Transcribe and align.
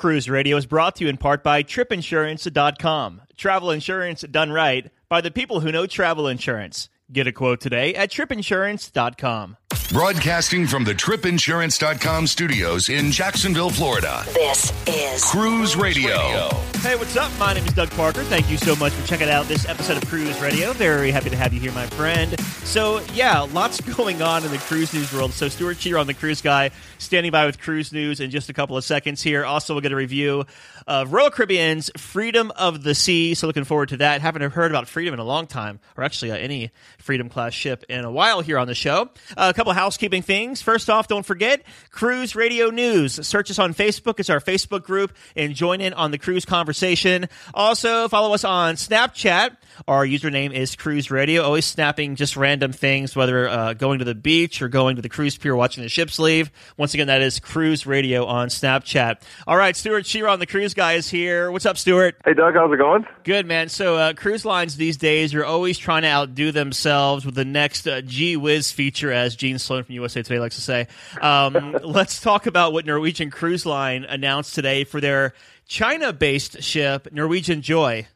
Cruise 0.00 0.30
Radio 0.30 0.56
is 0.56 0.64
brought 0.64 0.96
to 0.96 1.04
you 1.04 1.10
in 1.10 1.18
part 1.18 1.44
by 1.44 1.62
tripinsurance.com. 1.62 3.20
Travel 3.36 3.70
insurance 3.70 4.22
done 4.22 4.50
right 4.50 4.90
by 5.10 5.20
the 5.20 5.30
people 5.30 5.60
who 5.60 5.70
know 5.70 5.86
travel 5.86 6.26
insurance. 6.26 6.88
Get 7.12 7.26
a 7.26 7.32
quote 7.32 7.60
today 7.60 7.94
at 7.94 8.10
tripinsurance.com. 8.10 9.58
Broadcasting 9.74 10.66
from 10.66 10.84
the 10.84 10.94
tripinsurance.com 10.94 12.26
studios 12.26 12.88
in 12.88 13.10
Jacksonville, 13.10 13.70
Florida. 13.70 14.24
This 14.34 14.72
is 14.86 15.24
Cruise 15.24 15.76
Radio. 15.76 16.48
Hey, 16.80 16.96
what's 16.96 17.16
up? 17.16 17.30
My 17.38 17.52
name 17.52 17.64
is 17.66 17.72
Doug 17.72 17.90
Parker. 17.90 18.22
Thank 18.24 18.50
you 18.50 18.56
so 18.56 18.74
much 18.76 18.92
for 18.92 19.06
checking 19.06 19.28
out 19.28 19.46
this 19.46 19.68
episode 19.68 19.96
of 20.02 20.08
Cruise 20.08 20.40
Radio. 20.40 20.72
Very 20.72 21.10
happy 21.10 21.28
to 21.30 21.36
have 21.36 21.52
you 21.52 21.60
here, 21.60 21.72
my 21.72 21.86
friend. 21.86 22.38
So, 22.40 23.00
yeah, 23.14 23.40
lots 23.40 23.80
going 23.96 24.22
on 24.22 24.44
in 24.44 24.50
the 24.50 24.58
cruise 24.58 24.94
news 24.94 25.12
world. 25.12 25.32
So, 25.32 25.48
Stuart 25.48 25.78
Chiron 25.78 26.06
the 26.06 26.14
Cruise 26.14 26.40
Guy, 26.40 26.70
standing 26.98 27.32
by 27.32 27.46
with 27.46 27.60
cruise 27.60 27.92
news 27.92 28.20
in 28.20 28.30
just 28.30 28.48
a 28.48 28.52
couple 28.52 28.76
of 28.76 28.84
seconds 28.84 29.22
here. 29.22 29.44
Also, 29.44 29.74
we'll 29.74 29.82
get 29.82 29.92
a 29.92 29.96
review 29.96 30.46
of 30.86 31.12
Royal 31.12 31.30
Caribbean's 31.30 31.90
Freedom 31.96 32.52
of 32.56 32.82
the 32.82 32.94
Sea. 32.94 33.34
So, 33.34 33.46
looking 33.48 33.64
forward 33.64 33.90
to 33.90 33.96
that. 33.98 34.20
Haven't 34.20 34.48
heard 34.52 34.70
about 34.70 34.88
Freedom 34.88 35.14
in 35.14 35.20
a 35.20 35.24
long 35.24 35.46
time, 35.46 35.80
or 35.96 36.04
actually 36.04 36.30
uh, 36.30 36.36
any 36.36 36.70
Freedom 36.98 37.28
class 37.28 37.52
ship 37.54 37.84
in 37.88 38.04
a 38.04 38.10
while 38.10 38.40
here 38.40 38.56
on 38.58 38.68
the 38.68 38.74
show. 38.74 39.10
Uh, 39.36 39.48
a 39.50 39.54
couple 39.60 39.74
housekeeping 39.74 40.22
things. 40.22 40.62
First 40.62 40.88
off, 40.88 41.06
don't 41.06 41.26
forget 41.26 41.62
Cruise 41.90 42.34
Radio 42.34 42.70
News. 42.70 43.26
Search 43.26 43.50
us 43.50 43.58
on 43.58 43.74
Facebook. 43.74 44.18
It's 44.18 44.30
our 44.30 44.40
Facebook 44.40 44.84
group 44.84 45.12
and 45.36 45.54
join 45.54 45.82
in 45.82 45.92
on 45.92 46.12
the 46.12 46.16
cruise 46.16 46.46
conversation. 46.46 47.28
Also, 47.52 48.08
follow 48.08 48.32
us 48.32 48.42
on 48.42 48.76
Snapchat. 48.76 49.58
Our 49.86 50.06
username 50.06 50.54
is 50.54 50.76
Cruise 50.76 51.10
Radio. 51.10 51.42
Always 51.42 51.66
snapping 51.66 52.16
just 52.16 52.38
random 52.38 52.72
things, 52.72 53.14
whether 53.14 53.48
uh, 53.48 53.74
going 53.74 53.98
to 53.98 54.04
the 54.06 54.14
beach 54.14 54.62
or 54.62 54.68
going 54.68 54.96
to 54.96 55.02
the 55.02 55.10
cruise 55.10 55.36
pier 55.36 55.54
watching 55.54 55.82
the 55.82 55.90
ships 55.90 56.18
leave. 56.18 56.50
Once 56.78 56.94
again, 56.94 57.08
that 57.08 57.20
is 57.20 57.38
Cruise 57.38 57.86
Radio 57.86 58.24
on 58.24 58.48
Snapchat. 58.48 59.20
All 59.46 59.58
right, 59.58 59.76
Stuart 59.76 60.06
Chiron 60.06 60.40
the 60.40 60.46
Cruise 60.46 60.72
Guy 60.72 60.94
is 60.94 61.10
here. 61.10 61.50
What's 61.50 61.66
up, 61.66 61.76
Stuart? 61.76 62.16
Hey, 62.24 62.32
Doug, 62.32 62.54
how's 62.54 62.72
it 62.72 62.78
going? 62.78 63.04
Good, 63.24 63.46
man. 63.46 63.68
So, 63.68 63.96
uh, 63.96 64.12
cruise 64.14 64.46
lines 64.46 64.76
these 64.76 64.96
days 64.96 65.34
are 65.34 65.44
always 65.44 65.76
trying 65.76 66.02
to 66.02 66.08
outdo 66.08 66.50
themselves 66.50 67.26
with 67.26 67.34
the 67.34 67.44
next 67.44 67.86
uh, 67.86 68.00
Gee 68.00 68.36
Whiz 68.36 68.72
feature, 68.72 69.12
as 69.12 69.36
Gene 69.50 69.58
Sloan 69.58 69.82
from 69.82 69.96
USA 69.96 70.22
Today 70.22 70.38
likes 70.38 70.54
to 70.54 70.60
say. 70.60 70.86
Um, 71.20 71.76
let's 71.82 72.20
talk 72.20 72.46
about 72.46 72.72
what 72.72 72.86
Norwegian 72.86 73.30
Cruise 73.32 73.66
Line 73.66 74.04
announced 74.04 74.54
today 74.54 74.84
for 74.84 75.00
their 75.00 75.34
China 75.66 76.12
based 76.12 76.62
ship, 76.62 77.08
Norwegian 77.10 77.60
Joy. 77.60 78.06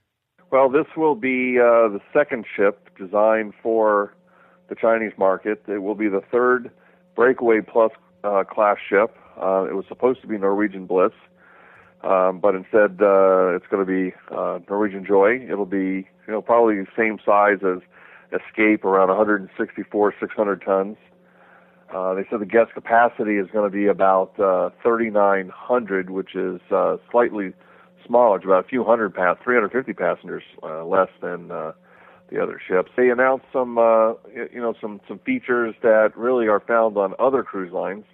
Well, 0.53 0.69
this 0.69 0.87
will 0.97 1.17
be 1.17 1.59
uh, 1.59 1.89
the 1.89 2.01
second 2.13 2.45
ship 2.57 2.97
designed 2.97 3.55
for 3.61 4.15
the 4.69 4.77
Chinese 4.77 5.11
market. 5.19 5.65
It 5.67 5.79
will 5.79 5.97
be 5.97 6.09
the 6.09 6.23
third 6.31 6.71
Breakaway 7.17 7.61
Plus 7.63 7.91
uh, 8.23 8.45
class 8.45 8.77
ship. 8.89 9.17
Uh, 9.37 9.67
it 9.69 9.75
was 9.75 9.85
supposed 9.89 10.21
to 10.21 10.29
be 10.29 10.39
Norwegian 10.39 10.87
Bliss, 10.87 11.11
um, 12.05 12.39
but 12.39 12.55
instead 12.55 13.03
uh, 13.03 13.57
it's 13.57 13.67
going 13.69 13.85
to 13.85 13.93
be 13.93 14.15
uh, 14.31 14.61
Norwegian 14.69 15.05
Joy. 15.05 15.45
It'll 15.51 15.67
be 15.67 16.07
you 16.29 16.33
know 16.33 16.41
probably 16.41 16.77
the 16.77 16.87
same 16.97 17.19
size 17.27 17.59
as 17.67 17.83
Escape, 18.35 18.85
around 18.85 19.09
164 19.09 20.15
600 20.21 20.63
tons. 20.63 20.97
Uh, 21.95 22.13
they 22.13 22.27
said 22.29 22.41
the 22.41 22.47
guest 22.47 22.75
capacity 22.75 23.37
is 23.37 23.47
going 23.53 23.71
to 23.71 23.75
be 23.75 23.87
about 23.87 24.39
uh, 24.41 24.71
3,900, 24.83 26.11
which 26.11 26.35
is 26.35 26.61
uh, 26.73 26.97
slightly 27.11 27.53
smaller. 28.05 28.37
It's 28.37 28.45
about 28.45 28.65
a 28.65 28.69
few 28.69 28.83
hundred 28.83 29.15
pass, 29.15 29.37
350 29.45 29.93
passengers 29.93 30.43
uh, 30.65 30.85
less 30.85 31.09
than 31.23 31.53
uh, 31.53 31.73
the 32.33 32.43
other 32.43 32.61
ships. 32.67 32.91
They 32.97 33.11
announced 33.11 33.47
some, 33.53 33.79
uh, 33.79 34.15
you 34.35 34.61
know, 34.61 34.75
some 34.81 35.01
some 35.07 35.21
features 35.21 35.77
that 35.83 36.17
really 36.17 36.49
are 36.49 36.61
found 36.61 36.97
on 36.97 37.15
other 37.21 37.45
cruise 37.45 37.73
lines. 37.73 38.05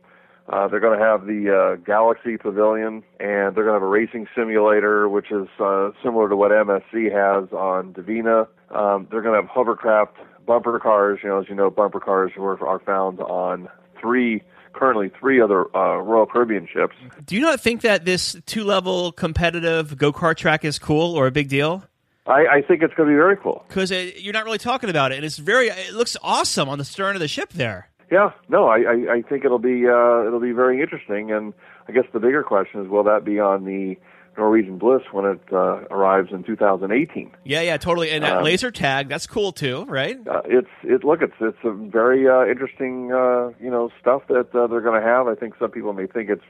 Uh, 0.51 0.69
they're 0.69 0.81
going 0.81 0.99
to 0.99 1.05
have 1.05 1.27
the 1.27 1.49
uh, 1.49 1.77
Galaxy 1.77 2.37
Pavilion, 2.37 3.03
and 3.19 3.55
they're 3.55 3.65
going 3.65 3.69
to 3.69 3.75
have 3.75 3.83
a 3.83 3.87
racing 3.87 4.27
simulator, 4.37 5.09
which 5.09 5.31
is 5.31 5.49
uh, 5.59 5.91
similar 6.03 6.29
to 6.29 6.37
what 6.37 6.51
MSC 6.51 7.11
has 7.13 7.51
on 7.53 7.93
Divina. 7.93 8.49
Um, 8.71 9.07
they're 9.11 9.23
going 9.23 9.35
to 9.35 9.41
have 9.41 9.49
hovercraft 9.49 10.17
bumper 10.47 10.79
cars. 10.79 11.21
You 11.23 11.31
know, 11.31 11.41
as 11.41 11.49
you 11.49 11.55
know, 11.55 11.71
bumper 11.71 12.01
cars 12.01 12.33
are, 12.37 12.67
are 12.67 12.79
found 12.81 13.21
on 13.21 13.69
three 14.01 14.43
currently 14.73 15.11
three 15.19 15.41
other 15.41 15.75
uh, 15.77 15.97
Royal 15.99 16.27
Caribbean 16.27 16.69
ships. 16.73 16.95
Do 17.25 17.35
you 17.35 17.41
not 17.41 17.61
think 17.61 17.83
that 17.83 18.05
this 18.05 18.37
two 18.47 18.65
level 18.65 19.13
competitive 19.13 19.97
go 19.97 20.13
kart 20.13 20.37
track 20.37 20.65
is 20.65 20.79
cool 20.79 21.15
or 21.15 21.27
a 21.27 21.31
big 21.31 21.49
deal? 21.49 21.85
I, 22.27 22.47
I 22.47 22.63
think 22.63 22.83
it's 22.83 22.95
going 22.95 23.09
to 23.09 23.13
be 23.13 23.17
very 23.17 23.37
cool 23.37 23.65
because 23.67 23.91
you're 23.91 24.33
not 24.33 24.45
really 24.45 24.59
talking 24.59 24.91
about 24.91 25.13
it, 25.13 25.17
and 25.17 25.25
it's 25.25 25.39
very. 25.39 25.69
It 25.69 25.95
looks 25.95 26.17
awesome 26.23 26.69
on 26.69 26.79
the 26.79 26.85
stern 26.85 27.17
of 27.17 27.21
the 27.21 27.29
ship 27.29 27.51
there. 27.53 27.89
Yeah, 28.11 28.31
no, 28.49 28.67
I, 28.67 28.79
I, 28.79 29.13
I 29.15 29.23
think 29.23 29.45
it'll 29.45 29.59
be 29.59 29.87
uh, 29.87 30.27
it'll 30.27 30.41
be 30.41 30.53
very 30.53 30.81
interesting, 30.81 31.31
and 31.33 31.55
I 31.89 31.93
guess 31.93 32.05
the 32.13 32.21
bigger 32.21 32.43
question 32.43 32.81
is, 32.83 32.89
will 32.89 33.05
that 33.05 33.25
be 33.25 33.41
on 33.41 33.65
the 33.65 33.97
Norwegian 34.37 34.79
Bliss 34.79 35.03
when 35.13 35.25
it 35.25 35.41
uh, 35.53 35.85
arrives 35.91 36.31
in 36.33 36.45
2018? 36.45 37.33
Yeah, 37.45 37.61
yeah, 37.61 37.77
totally. 37.77 38.11
And 38.11 38.25
that 38.25 38.39
um, 38.39 38.45
laser 38.45 38.71
tag, 38.71 39.09
that's 39.09 39.27
cool 39.27 39.53
too, 39.53 39.85
right? 39.85 40.17
Uh, 40.27 40.43
it's 40.45 40.71
it. 40.83 41.05
Look, 41.05 41.23
it's 41.23 41.35
it's 41.41 41.59
a 41.65 41.73
very 41.73 42.29
uh, 42.29 42.47
interesting 42.51 43.13
uh, 43.13 43.51
you 43.61 43.71
know 43.71 43.91
stuff 44.01 44.23
that 44.29 44.55
uh, 44.55 44.67
they're 44.67 44.81
going 44.81 45.01
to 45.01 45.07
have. 45.07 45.27
I 45.27 45.35
think 45.35 45.55
some 45.59 45.71
people 45.71 45.93
may 45.93 46.07
think 46.07 46.31
it's 46.31 46.45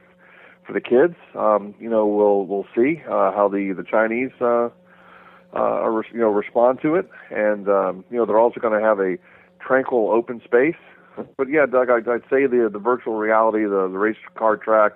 for 0.67 0.73
the 0.73 0.81
kids. 0.81 1.17
Um, 1.35 1.75
you 1.81 1.89
know, 1.89 2.07
we'll 2.07 2.47
we'll 2.47 2.67
see 2.75 3.03
uh, 3.07 3.33
how 3.33 3.49
the 3.49 3.73
the 3.77 3.85
Chinese 3.85 4.33
uh, 4.41 4.69
uh, 5.55 6.03
you 6.13 6.21
know 6.21 6.31
respond 6.31 6.81
to 6.83 6.95
it, 6.95 7.09
and 7.31 7.69
um, 7.69 8.05
you 8.11 8.19
know 8.19 8.27
they're 8.27 8.39
also 8.39 8.61
going 8.61 8.79
to 8.79 8.87
have 8.87 9.01
a 9.01 9.17
tranquil 9.61 10.11
open 10.11 10.41
space 10.45 10.77
but 11.37 11.49
yeah, 11.49 11.67
Doug, 11.67 11.91
I'd, 11.91 12.09
I'd 12.09 12.23
say 12.31 12.47
the 12.47 12.69
the 12.73 12.79
virtual 12.79 13.15
reality, 13.15 13.65
the 13.65 13.89
the 13.91 13.99
race 13.99 14.17
car 14.37 14.57
track, 14.57 14.93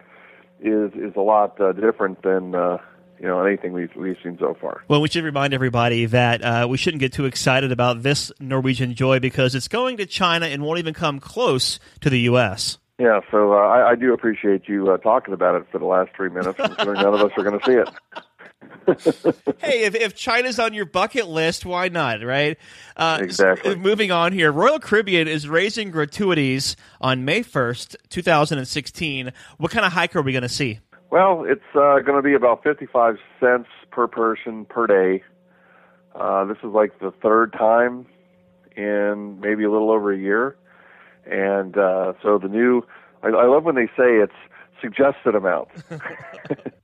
is 0.61 0.93
is 0.95 1.15
a 1.17 1.21
lot 1.21 1.61
uh, 1.61 1.73
different 1.73 2.23
than 2.23 2.55
uh, 2.55 2.79
you 3.19 3.27
know 3.27 3.45
anything 3.45 3.73
we've 3.73 3.95
we've 3.97 4.17
seen 4.23 4.37
so 4.39 4.57
far. 4.61 4.83
Well, 4.89 5.01
we 5.01 5.09
should 5.09 5.25
remind 5.25 5.55
everybody 5.55 6.07
that 6.07 6.43
uh, 6.43 6.67
we 6.69 6.77
shouldn't 6.77 7.01
get 7.01 7.13
too 7.13 7.27
excited 7.27 7.73
about 7.73 8.03
this 8.03 8.33
Norwegian 8.41 8.95
Joy 8.95 9.21
because 9.21 9.55
it's 9.55 9.69
going 9.69 9.97
to 9.99 10.07
China 10.07 10.47
and 10.47 10.63
won't 10.63 10.79
even 10.79 10.95
come 10.95 11.21
close 11.21 11.79
to 12.01 12.11
the 12.11 12.21
U.S. 12.21 12.79
Yeah, 12.99 13.21
so 13.33 13.55
uh, 13.55 13.57
I, 13.57 13.91
I 13.91 13.95
do 13.97 14.13
appreciate 14.13 14.69
you 14.69 14.89
uh, 14.89 14.99
talking 14.99 15.35
about 15.35 15.57
it 15.57 15.67
for 15.73 15.79
the 15.79 15.85
last 15.85 16.11
three 16.15 16.29
minutes, 16.31 16.59
none 16.79 16.97
of 16.97 17.15
us 17.15 17.33
are 17.37 17.43
going 17.43 17.59
to 17.59 17.67
see 17.67 17.73
it. 17.73 17.89
Hey, 19.59 19.85
if, 19.85 19.95
if 19.95 20.15
China's 20.15 20.59
on 20.59 20.75
your 20.75 20.85
bucket 20.85 21.29
list, 21.29 21.65
why 21.65 21.89
not, 21.89 22.23
right? 22.23 22.59
Uh, 22.97 23.19
exactly. 23.21 23.73
So 23.73 23.77
moving 23.79 24.11
on 24.11 24.33
here, 24.33 24.53
Royal 24.53 24.79
Caribbean 24.79 25.29
is 25.29 25.49
raising 25.49 25.91
gratuities 25.91 26.77
on 27.01 27.25
May 27.25 27.43
1st, 27.43 27.97
2016. 28.09 29.33
What 29.59 29.71
kind 29.71 29.87
of 29.87 29.93
hike 29.93 30.15
are 30.17 30.23
we 30.23 30.33
going 30.33 30.43
to 30.43 30.49
see? 30.49 30.81
Well, 31.11 31.45
it's 31.47 31.63
uh, 31.75 32.01
going 32.01 32.17
to 32.17 32.23
be 32.23 32.35
about 32.35 32.63
55 32.63 33.17
cents 33.41 33.69
per 33.91 34.07
person 34.07 34.65
per 34.65 34.87
day. 34.87 35.23
Uh, 36.15 36.45
this 36.45 36.59
is 36.59 36.71
like 36.73 36.99
the 37.01 37.13
third 37.23 37.53
time 37.53 38.07
in 38.77 39.41
maybe 39.41 39.65
a 39.65 39.71
little 39.71 39.91
over 39.91 40.13
a 40.13 40.19
year. 40.19 40.57
And 41.27 41.77
uh, 41.77 42.15
so 42.23 42.39
the 42.39 42.49
new, 42.49 42.83
I, 43.23 43.29
I 43.29 43.47
love 43.47 43.65
when 43.65 43.77
they 43.77 43.87
say 43.97 44.19
it's 44.19 44.33
suggested 44.81 45.35
amount. 45.35 45.69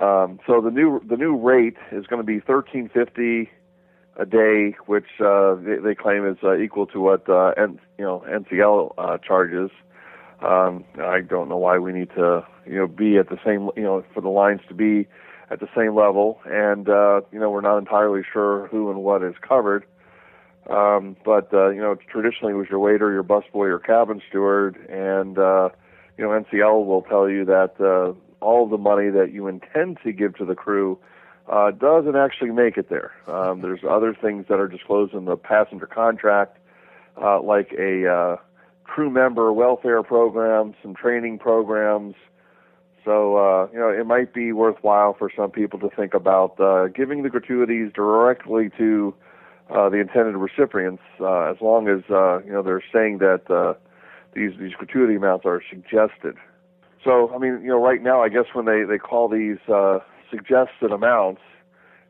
Um, 0.00 0.40
so 0.46 0.60
the 0.60 0.70
new 0.70 1.00
the 1.08 1.16
new 1.16 1.36
rate 1.36 1.76
is 1.92 2.06
going 2.06 2.20
to 2.20 2.26
be 2.26 2.40
thirteen 2.40 2.88
fifty 2.92 3.50
a 4.16 4.26
day, 4.26 4.76
which 4.86 5.06
uh, 5.20 5.54
they, 5.56 5.76
they 5.76 5.94
claim 5.94 6.26
is 6.26 6.36
uh, 6.42 6.56
equal 6.56 6.86
to 6.86 7.00
what 7.00 7.28
uh, 7.28 7.52
N, 7.56 7.80
you 7.98 8.04
know 8.04 8.24
NCL 8.28 8.94
uh, 8.98 9.18
charges. 9.18 9.70
Um, 10.40 10.84
I 11.00 11.20
don't 11.20 11.48
know 11.48 11.56
why 11.56 11.78
we 11.78 11.92
need 11.92 12.10
to 12.16 12.44
you 12.66 12.76
know 12.76 12.86
be 12.86 13.18
at 13.18 13.28
the 13.28 13.38
same 13.44 13.70
you 13.76 13.82
know 13.82 14.04
for 14.12 14.20
the 14.20 14.28
lines 14.28 14.60
to 14.68 14.74
be 14.74 15.06
at 15.50 15.60
the 15.60 15.68
same 15.76 15.94
level, 15.94 16.40
and 16.44 16.88
uh, 16.88 17.20
you 17.32 17.38
know 17.38 17.50
we're 17.50 17.60
not 17.60 17.78
entirely 17.78 18.22
sure 18.32 18.66
who 18.68 18.90
and 18.90 19.02
what 19.02 19.22
is 19.22 19.34
covered. 19.46 19.84
Um, 20.70 21.16
but 21.24 21.52
uh, 21.52 21.70
you 21.70 21.80
know 21.80 21.96
traditionally 22.10 22.54
it 22.54 22.56
was 22.56 22.68
your 22.70 22.78
waiter, 22.78 23.12
your 23.12 23.24
busboy, 23.24 23.66
your 23.66 23.78
cabin 23.78 24.22
steward, 24.28 24.76
and 24.88 25.38
uh, 25.38 25.68
you 26.16 26.24
know 26.24 26.30
NCL 26.30 26.86
will 26.86 27.02
tell 27.02 27.28
you 27.28 27.44
that 27.44 27.74
uh, 27.80 28.12
all 28.44 28.68
the 28.68 28.78
money 28.78 29.10
that 29.10 29.32
you 29.32 29.48
intend 29.48 29.98
to 30.04 30.12
give 30.12 30.36
to 30.36 30.44
the 30.44 30.54
crew 30.54 30.98
uh, 31.50 31.70
doesn't 31.70 32.16
actually 32.16 32.50
make 32.50 32.76
it 32.76 32.88
there. 32.88 33.12
Um, 33.26 33.60
there's 33.60 33.80
other 33.88 34.14
things 34.14 34.46
that 34.48 34.58
are 34.58 34.68
disclosed 34.68 35.14
in 35.14 35.24
the 35.24 35.36
passenger 35.36 35.86
contract, 35.86 36.58
uh, 37.20 37.40
like 37.40 37.72
a 37.78 38.08
uh, 38.08 38.36
crew 38.84 39.10
member 39.10 39.52
welfare 39.52 40.02
program, 40.02 40.74
some 40.82 40.94
training 40.94 41.38
programs. 41.38 42.14
So 43.04 43.36
uh, 43.36 43.68
you 43.72 43.78
know, 43.78 43.90
it 43.90 44.06
might 44.06 44.32
be 44.32 44.52
worthwhile 44.52 45.14
for 45.18 45.30
some 45.36 45.50
people 45.50 45.78
to 45.80 45.90
think 45.90 46.14
about 46.14 46.58
uh, 46.58 46.88
giving 46.88 47.22
the 47.22 47.28
gratuities 47.28 47.92
directly 47.94 48.70
to 48.78 49.14
uh, 49.70 49.88
the 49.88 49.96
intended 49.96 50.36
recipients, 50.36 51.02
uh, 51.20 51.50
as 51.50 51.56
long 51.60 51.88
as 51.88 52.02
uh, 52.10 52.42
you 52.44 52.52
know 52.52 52.62
they're 52.62 52.84
saying 52.92 53.18
that 53.18 53.50
uh, 53.50 53.74
these 54.34 54.52
these 54.58 54.72
gratuity 54.74 55.16
amounts 55.16 55.44
are 55.44 55.62
suggested. 55.68 56.36
So, 57.04 57.30
I 57.34 57.38
mean, 57.38 57.60
you 57.62 57.68
know, 57.68 57.82
right 57.82 58.02
now, 58.02 58.22
I 58.22 58.28
guess 58.30 58.46
when 58.54 58.64
they 58.64 58.84
they 58.84 58.98
call 58.98 59.28
these 59.28 59.58
uh, 59.68 59.98
suggested 60.30 60.90
amounts, 60.90 61.42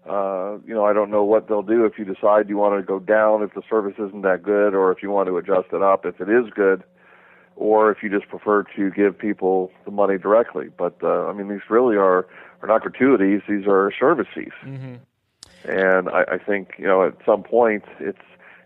uh, 0.08 0.58
you 0.66 0.72
know, 0.74 0.84
I 0.84 0.92
don't 0.92 1.10
know 1.10 1.24
what 1.24 1.48
they'll 1.48 1.62
do 1.62 1.84
if 1.84 1.98
you 1.98 2.04
decide 2.04 2.48
you 2.48 2.56
want 2.56 2.78
to 2.80 2.86
go 2.86 3.00
down 3.00 3.42
if 3.42 3.54
the 3.54 3.62
service 3.68 3.94
isn't 3.98 4.22
that 4.22 4.42
good, 4.42 4.74
or 4.74 4.92
if 4.92 5.02
you 5.02 5.10
want 5.10 5.28
to 5.28 5.36
adjust 5.36 5.68
it 5.72 5.82
up 5.82 6.06
if 6.06 6.20
it 6.20 6.28
is 6.28 6.50
good, 6.54 6.84
or 7.56 7.90
if 7.90 8.02
you 8.02 8.10
just 8.10 8.28
prefer 8.28 8.64
to 8.76 8.90
give 8.90 9.18
people 9.18 9.72
the 9.84 9.90
money 9.90 10.18
directly. 10.18 10.68
But 10.76 10.96
uh, 11.02 11.26
I 11.26 11.32
mean, 11.32 11.48
these 11.48 11.68
really 11.68 11.96
are 11.96 12.26
are 12.62 12.68
not 12.68 12.82
gratuities; 12.82 13.42
these 13.48 13.66
are 13.66 13.92
service 13.98 14.28
fees. 14.34 14.52
Mm-hmm. 14.64 14.94
And 15.68 16.08
I, 16.08 16.34
I 16.34 16.38
think 16.38 16.74
you 16.78 16.86
know 16.86 17.06
at 17.06 17.14
some 17.26 17.42
point 17.42 17.84
it's 17.98 18.18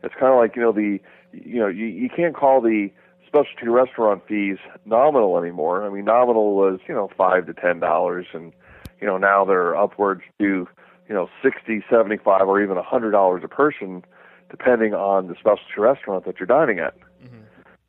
it's 0.02 0.14
kind 0.14 0.32
of 0.32 0.38
like 0.38 0.56
you 0.56 0.62
know 0.62 0.72
the 0.72 1.00
you 1.32 1.60
know 1.60 1.69
you, 1.69 1.86
you 1.86 2.10
can't 2.10 2.34
call 2.34 2.60
the 2.60 2.90
specialty 3.28 3.69
restaurant 3.69 4.22
fees 4.26 4.56
nominal 4.84 5.38
anymore. 5.38 5.86
I 5.86 5.90
mean, 5.90 6.04
nominal 6.04 6.56
was 6.56 6.80
you 6.88 6.94
know 6.94 7.08
five 7.16 7.46
to 7.46 7.54
ten 7.54 7.78
dollars, 7.78 8.26
and 8.32 8.52
you 9.00 9.06
know 9.06 9.19
now 9.19 9.44
they're 9.44 9.76
upwards 9.76 10.22
to 10.40 10.66
you 11.08 11.14
know 11.14 11.28
sixty, 11.42 11.84
seventy-five, 11.88 12.48
or 12.48 12.62
even 12.62 12.76
a 12.76 12.82
hundred 12.82 13.12
dollars 13.12 13.42
a 13.44 13.48
person, 13.48 14.04
depending 14.50 14.94
on 14.94 15.28
the 15.28 15.34
specialty 15.34 15.78
restaurant 15.78 16.25
that 16.25 16.40
you're 16.40 16.46
dining 16.46 16.78
at. 16.80 16.96
Mm-hmm. 17.22 17.42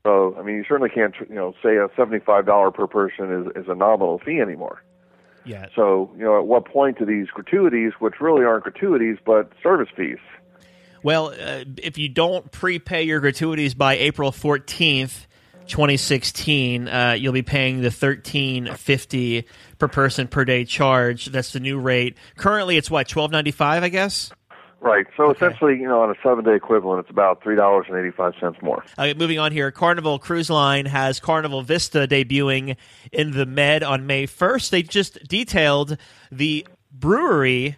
So, 0.06 0.36
I 0.40 0.44
mean, 0.44 0.56
you 0.56 0.66
certainly 0.68 0.90
can't 0.90 1.16
you 1.28 1.36
know 1.36 1.54
say 1.64 1.78
a 1.78 1.88
seventy-five 1.96 2.46
dollar 2.46 2.72
per 2.72 2.86
person 2.86 3.32
is 3.32 3.64
is 3.64 3.70
a 3.70 3.76
nominal 3.76 4.20
fee 4.20 4.40
anymore. 4.40 4.84
Yeah. 5.46 5.68
So, 5.76 6.12
you 6.18 6.24
know, 6.24 6.38
at 6.38 6.46
what 6.46 6.66
point 6.66 7.00
do 7.00 7.06
these 7.06 7.28
gratuities, 7.28 7.94
which 8.00 8.16
really 8.20 8.44
aren't 8.44 8.64
gratuities 8.66 9.18
but 9.26 9.52
service 9.64 9.90
fees, 9.96 10.18
Well, 11.02 11.28
uh, 11.30 11.64
if 11.78 11.98
you 11.98 12.10
don't 12.10 12.52
prepay 12.52 13.04
your 13.04 13.20
gratuities 13.20 13.74
by 13.74 13.96
April 13.96 14.32
14th, 14.32 15.26
2016, 15.68 16.88
uh, 16.88 17.16
you'll 17.18 17.34
be 17.34 17.42
paying 17.42 17.78
the 17.78 17.90
1350 17.90 19.46
per 19.78 19.88
person 19.88 20.28
per 20.28 20.46
day 20.46 20.66
charge. 20.66 21.28
That's 21.28 21.54
the 21.54 21.60
new 21.60 21.80
rate. 21.80 22.18
Currently, 22.38 22.78
it's 22.78 22.90
what 22.90 23.08
1295, 23.14 23.84
I 23.84 23.90
guess. 23.90 24.32
Right. 24.82 25.06
So 25.18 25.30
essentially, 25.32 25.78
you 25.78 25.88
know, 25.88 26.02
on 26.02 26.10
a 26.10 26.16
seven 26.24 26.46
day 26.46 26.56
equivalent, 26.56 27.02
it's 27.02 27.10
about 27.10 27.44
three 27.44 27.58
dollars 27.58 27.88
and 27.90 27.98
eighty 27.98 28.12
five 28.12 28.34
cents 28.40 28.62
more. 28.62 28.84
Uh, 28.98 29.14
moving 29.18 29.38
on 29.38 29.52
here, 29.52 29.72
Carnival 29.72 30.20
Cruise 30.20 30.50
Line 30.50 30.86
has 30.86 31.20
Carnival 31.20 31.62
Vista 31.62 32.08
debuting 32.08 32.78
in 33.12 33.32
the 33.32 33.46
Med 33.46 33.84
on 33.84 34.08
May 34.08 34.26
1st. 34.26 34.70
They 34.70 34.82
just 34.82 35.28
detailed 35.28 35.98
the 36.32 36.66
brewery 36.92 37.76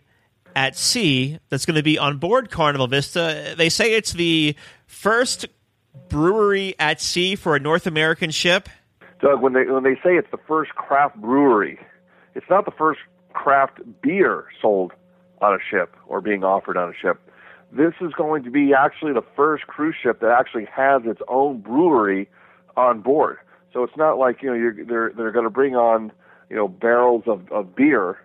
at 0.55 0.77
sea 0.77 1.39
that's 1.49 1.65
going 1.65 1.75
to 1.75 1.83
be 1.83 1.97
on 1.97 2.17
board 2.17 2.51
Carnival 2.51 2.87
Vista. 2.87 3.55
They 3.57 3.69
say 3.69 3.93
it's 3.93 4.13
the 4.13 4.55
first 4.85 5.47
brewery 6.09 6.75
at 6.79 7.01
sea 7.01 7.35
for 7.35 7.55
a 7.55 7.59
North 7.59 7.87
American 7.87 8.31
ship. 8.31 8.69
Doug, 9.21 9.41
when 9.41 9.53
they 9.53 9.65
when 9.65 9.83
they 9.83 9.95
say 9.95 10.15
it's 10.17 10.31
the 10.31 10.39
first 10.47 10.71
craft 10.71 11.15
brewery, 11.17 11.79
it's 12.35 12.49
not 12.49 12.65
the 12.65 12.71
first 12.71 12.99
craft 13.33 13.79
beer 14.01 14.45
sold 14.61 14.93
on 15.41 15.53
a 15.53 15.59
ship 15.69 15.95
or 16.07 16.21
being 16.21 16.43
offered 16.43 16.77
on 16.77 16.89
a 16.89 16.93
ship. 16.93 17.19
This 17.71 17.93
is 18.01 18.13
going 18.13 18.43
to 18.43 18.51
be 18.51 18.73
actually 18.73 19.13
the 19.13 19.23
first 19.35 19.67
cruise 19.67 19.95
ship 20.01 20.19
that 20.19 20.31
actually 20.31 20.65
has 20.65 21.03
its 21.05 21.21
own 21.27 21.61
brewery 21.61 22.29
on 22.75 23.01
board. 23.01 23.37
So 23.73 23.83
it's 23.83 23.95
not 23.95 24.17
like 24.17 24.41
you 24.41 24.49
know 24.49 24.55
you're, 24.55 24.85
they're 24.85 25.11
they're 25.15 25.31
going 25.31 25.45
to 25.45 25.51
bring 25.51 25.75
on 25.75 26.11
you 26.49 26.55
know 26.55 26.67
barrels 26.67 27.23
of, 27.27 27.49
of 27.51 27.75
beer 27.75 28.19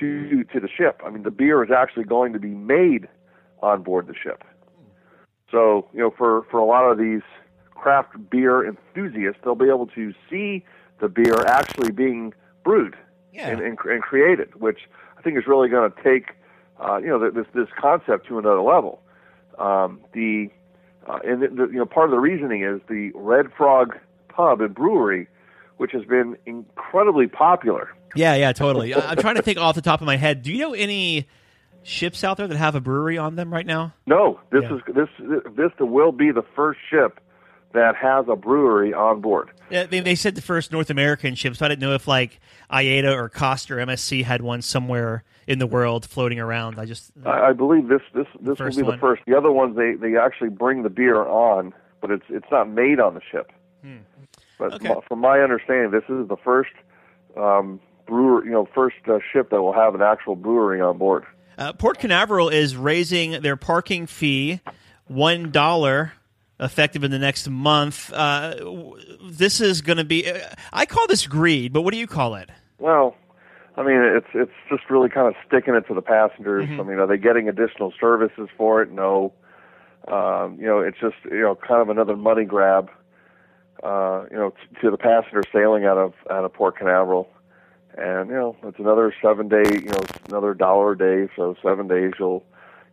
to 0.00 0.44
to 0.44 0.60
the 0.60 0.68
ship. 0.68 1.02
I 1.04 1.10
mean, 1.10 1.22
the 1.22 1.30
beer 1.30 1.62
is 1.62 1.70
actually 1.70 2.04
going 2.04 2.32
to 2.32 2.38
be 2.38 2.48
made 2.50 3.08
on 3.62 3.82
board 3.82 4.06
the 4.06 4.14
ship. 4.14 4.44
So 5.50 5.88
you 5.92 6.00
know, 6.00 6.10
for 6.16 6.42
for 6.50 6.58
a 6.58 6.64
lot 6.64 6.84
of 6.90 6.98
these 6.98 7.22
craft 7.74 8.30
beer 8.30 8.66
enthusiasts, 8.66 9.40
they'll 9.44 9.54
be 9.54 9.68
able 9.68 9.86
to 9.88 10.12
see 10.28 10.64
the 11.00 11.08
beer 11.08 11.44
actually 11.46 11.92
being 11.92 12.32
brewed 12.64 12.96
Yeah. 13.32 13.50
and, 13.50 13.60
and, 13.60 13.78
and 13.78 14.02
created, 14.02 14.58
which 14.60 14.88
I 15.18 15.22
think 15.22 15.36
is 15.38 15.46
really 15.46 15.68
going 15.68 15.90
to 15.90 16.02
take 16.02 16.30
uh, 16.80 16.96
you 16.98 17.08
know 17.08 17.30
this 17.30 17.46
this 17.54 17.68
concept 17.78 18.26
to 18.28 18.38
another 18.38 18.62
level. 18.62 19.00
Um, 19.58 20.00
the 20.12 20.50
uh, 21.06 21.18
and 21.24 21.42
the, 21.42 21.48
the, 21.48 21.66
you 21.72 21.78
know 21.78 21.86
part 21.86 22.06
of 22.06 22.10
the 22.10 22.18
reasoning 22.18 22.62
is 22.62 22.80
the 22.88 23.12
Red 23.14 23.52
Frog 23.56 23.96
Pub 24.28 24.60
and 24.60 24.74
Brewery, 24.74 25.28
which 25.76 25.92
has 25.92 26.04
been 26.04 26.36
incredibly 26.46 27.26
popular. 27.28 27.88
Yeah, 28.14 28.34
yeah, 28.34 28.52
totally. 28.52 28.94
I'm 28.94 29.18
trying 29.18 29.36
to 29.36 29.42
think 29.42 29.58
off 29.58 29.74
the 29.74 29.82
top 29.82 30.00
of 30.00 30.06
my 30.06 30.16
head. 30.16 30.42
Do 30.42 30.50
you 30.50 30.58
know 30.58 30.72
any 30.72 31.26
ships 31.86 32.24
out 32.24 32.36
there 32.36 32.48
that 32.48 32.56
have 32.56 32.74
a 32.74 32.80
brewery 32.80 33.16
on 33.16 33.36
them 33.36 33.52
right 33.52 33.66
now? 33.66 33.94
No, 34.06 34.40
this 34.50 34.64
Yeah. 34.64 34.76
is 34.76 34.82
this 34.94 35.08
Vista 35.54 35.86
will 35.86 36.12
be 36.12 36.30
the 36.32 36.42
first 36.54 36.80
ship 36.90 37.20
that 37.72 37.94
has 37.96 38.26
a 38.28 38.36
brewery 38.36 38.92
on 38.94 39.20
board. 39.20 39.50
Yeah, 39.70 39.84
they, 39.84 40.00
they 40.00 40.14
said 40.14 40.34
the 40.34 40.40
first 40.42 40.72
North 40.72 40.90
American 40.90 41.34
ship, 41.34 41.56
so 41.56 41.64
I 41.64 41.68
didn't 41.68 41.80
know 41.82 41.94
if 41.94 42.06
like 42.08 42.40
AIDA 42.72 43.12
or 43.12 43.28
Costa 43.28 43.74
or 43.74 43.76
MSC 43.78 44.24
had 44.24 44.40
one 44.42 44.62
somewhere 44.62 45.24
in 45.46 45.58
the 45.58 45.66
world 45.66 46.06
floating 46.06 46.40
around. 46.40 46.78
I 46.78 46.84
just 46.86 47.12
I, 47.24 47.48
I 47.48 47.52
believe 47.52 47.88
this 47.88 48.02
this 48.14 48.26
this 48.40 48.58
will 48.58 48.70
be 48.70 48.82
one. 48.82 48.92
the 48.94 48.98
first. 49.00 49.22
The 49.26 49.36
other 49.36 49.52
ones 49.52 49.76
they 49.76 49.94
they 49.94 50.16
actually 50.16 50.50
bring 50.50 50.82
the 50.82 50.90
beer 50.90 51.20
on, 51.24 51.72
but 52.00 52.10
it's 52.10 52.24
it's 52.28 52.50
not 52.50 52.68
made 52.68 52.98
on 53.00 53.14
the 53.14 53.20
ship. 53.30 53.52
But 54.58 54.72
Okay. 54.74 54.88
from, 54.88 55.02
from 55.06 55.18
my 55.20 55.40
understanding, 55.40 55.90
this 55.90 56.04
is 56.08 56.28
the 56.28 56.36
first 56.42 56.70
um, 57.36 57.78
brewer, 58.06 58.42
you 58.44 58.50
know, 58.50 58.66
first 58.74 58.96
uh, 59.06 59.18
ship 59.32 59.50
that 59.50 59.60
will 59.62 59.74
have 59.74 59.94
an 59.94 60.00
actual 60.02 60.34
brewery 60.34 60.80
on 60.80 60.96
board. 60.98 61.24
Uh, 61.58 61.72
Port 61.72 61.98
Canaveral 61.98 62.48
is 62.48 62.76
raising 62.76 63.40
their 63.42 63.56
parking 63.56 64.06
fee 64.06 64.60
one 65.06 65.50
dollar, 65.50 66.12
effective 66.60 67.04
in 67.04 67.10
the 67.10 67.18
next 67.18 67.48
month. 67.48 68.12
Uh, 68.12 68.54
this 69.24 69.60
is 69.60 69.80
going 69.80 69.98
to 69.98 70.04
be. 70.04 70.30
Uh, 70.30 70.38
I 70.72 70.86
call 70.86 71.06
this 71.06 71.26
greed, 71.26 71.72
but 71.72 71.82
what 71.82 71.92
do 71.92 71.98
you 71.98 72.06
call 72.06 72.34
it? 72.34 72.50
Well, 72.78 73.16
I 73.76 73.82
mean, 73.82 74.00
it's 74.02 74.26
it's 74.34 74.52
just 74.68 74.88
really 74.90 75.08
kind 75.08 75.28
of 75.28 75.34
sticking 75.46 75.74
it 75.74 75.86
to 75.88 75.94
the 75.94 76.02
passengers. 76.02 76.68
I 76.68 76.82
mean, 76.82 76.98
are 76.98 77.06
they 77.06 77.18
getting 77.18 77.48
additional 77.48 77.92
services 77.98 78.48
for 78.56 78.82
it? 78.82 78.90
No. 78.90 79.32
Um, 80.08 80.56
you 80.60 80.66
know, 80.66 80.80
it's 80.80 80.98
just 81.00 81.16
you 81.24 81.40
know 81.40 81.54
kind 81.56 81.80
of 81.82 81.88
another 81.88 82.16
money 82.16 82.44
grab. 82.44 82.90
Uh, 83.82 84.24
you 84.30 84.36
know, 84.36 84.50
t- 84.50 84.80
to 84.80 84.90
the 84.90 84.96
passenger 84.96 85.42
sailing 85.52 85.84
out 85.84 85.98
of 85.98 86.14
out 86.30 86.44
of 86.44 86.52
Port 86.54 86.78
Canaveral, 86.78 87.28
and 87.96 88.28
you 88.28 88.34
know 88.36 88.56
it's 88.64 88.78
another 88.78 89.14
seven 89.22 89.48
day. 89.48 89.64
You 89.66 89.90
know, 89.90 90.00
it's 90.00 90.28
another 90.28 90.54
dollar 90.54 90.92
a 90.92 90.98
day. 90.98 91.28
So 91.36 91.56
seven 91.62 91.88
days, 91.88 92.12
you'll 92.18 92.44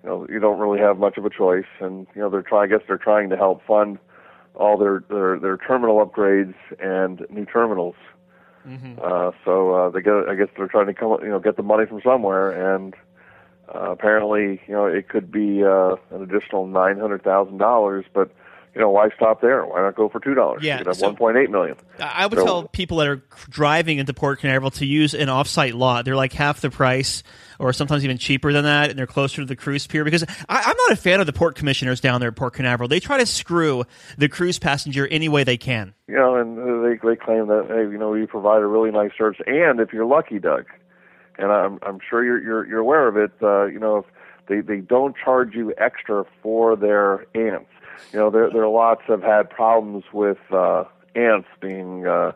you 0.04 0.10
know 0.10 0.28
you 0.30 0.40
don't 0.40 0.60
really 0.60 0.80
have 0.80 0.98
much 0.98 1.18
of 1.18 1.26
a 1.26 1.30
choice. 1.30 1.66
And 1.80 2.08
you 2.16 2.22
know 2.22 2.30
they're 2.30 2.42
trying. 2.42 2.72
I 2.72 2.78
guess 2.78 2.86
they're 2.88 2.98
trying 2.98 3.30
to 3.30 3.38
help 3.38 3.66
fund 3.66 4.00
all 4.56 4.78
their 4.78 5.04
their 5.10 5.40
their 5.40 5.58
terminal 5.58 6.06
upgrades 6.06 6.56
and 6.80 7.26
new 7.30 7.46
terminals. 7.46 7.96
Uh, 9.04 9.32
so 9.44 9.74
uh, 9.74 9.90
they 9.90 10.02
get, 10.02 10.14
I 10.30 10.36
guess 10.36 10.48
they're 10.56 10.70
trying 10.70 10.88
to 10.88 10.94
come, 10.94 11.18
you 11.22 11.28
know, 11.30 11.40
get 11.40 11.58
the 11.58 11.64
money 11.64 11.86
from 11.86 12.00
somewhere, 12.02 12.76
and 12.76 12.96
uh, 13.74 13.92
apparently, 13.92 14.62
you 14.68 14.74
know, 14.74 14.86
it 14.86 15.10
could 15.10 15.30
be 15.32 15.64
uh, 15.66 15.96
an 16.12 16.22
additional 16.22 16.66
nine 16.66 16.98
hundred 16.98 17.24
thousand 17.24 17.58
dollars. 17.58 18.06
But 18.14 18.32
you 18.76 18.82
know, 18.82 18.90
why 18.90 19.10
stop 19.16 19.40
there? 19.42 19.66
Why 19.66 19.82
not 19.82 19.96
go 19.96 20.10
for 20.10 20.20
two 20.20 20.34
dollars? 20.34 20.64
Yeah, 20.64 20.82
you 20.86 20.94
so- 20.94 21.08
one 21.08 21.16
point 21.16 21.38
eight 21.38 21.50
million. 21.52 21.76
I 22.00 22.26
would 22.26 22.40
So- 22.40 22.46
tell 22.46 22.64
people 22.68 22.98
that 22.98 23.08
are 23.08 23.22
driving 23.50 24.00
into 24.00 24.14
Port 24.14 24.40
Canaveral 24.40 24.72
to 24.72 24.86
use 24.86 25.14
an 25.14 25.28
offsite 25.28 25.74
lot. 25.74 26.06
They're 26.06 26.16
like 26.16 26.34
half 26.34 26.62
the 26.62 26.72
price, 26.72 27.22
or 27.60 27.72
sometimes 27.72 28.04
even 28.04 28.18
cheaper 28.18 28.52
than 28.52 28.64
that, 28.64 28.90
and 28.90 28.98
they're 28.98 29.06
closer 29.08 29.42
to 29.42 29.46
the 29.46 29.56
cruise 29.56 29.86
pier. 29.86 30.04
Because 30.04 30.24
I, 30.50 30.64
I'm 30.66 30.76
not 30.78 30.92
a 30.92 30.96
fan 30.96 31.20
of 31.20 31.28
the 31.28 31.34
port 31.34 31.56
commissioners 31.56 32.02
down 32.02 32.20
there 32.20 32.30
at 32.30 32.36
Port 32.36 32.54
Canaveral. 32.56 32.88
They 32.90 33.00
try 33.00 33.20
to 33.20 33.26
screw 33.26 33.84
the 34.18 34.28
cruise 34.28 34.58
passenger 34.58 35.08
any 35.08 35.30
way 35.30 35.44
they 35.44 35.58
can. 35.58 35.94
You 36.08 36.16
know, 36.16 36.36
and 36.36 36.58
they 36.84 36.98
they 37.08 37.16
claim 37.16 37.48
that 37.48 37.66
hey, 37.68 37.82
you 37.84 37.98
know, 37.98 38.10
we 38.10 38.26
provide 38.26 38.62
a 38.62 38.68
really 38.68 38.92
nice 38.92 39.12
service, 39.18 39.40
and 39.46 39.80
if 39.80 39.94
you're 39.94 40.06
lucky, 40.06 40.40
Doug, 40.40 40.66
and 41.38 41.52
I'm 41.52 41.80
I'm 41.84 42.00
sure 42.10 42.24
you're 42.26 42.42
you're 42.42 42.68
you're 42.68 42.80
aware 42.80 43.08
of 43.08 43.18
it. 43.18 43.32
Uh, 43.42 43.66
you 43.66 43.80
know, 43.80 43.98
if 43.98 44.06
they 44.48 44.62
they 44.62 44.82
don't 44.82 45.16
charge 45.16 45.54
you 45.54 45.74
extra 45.78 46.26
for 46.42 46.76
their 46.76 47.26
ants. 47.36 47.70
You 48.12 48.20
know, 48.20 48.30
there 48.30 48.50
there 48.52 48.64
are 48.64 48.70
lots 48.70 49.02
have 49.08 49.24
had 49.24 49.50
problems 49.50 50.04
with 50.14 50.38
uh, 50.52 50.86
ants 51.16 51.48
being 51.60 52.06
uh, 52.08 52.34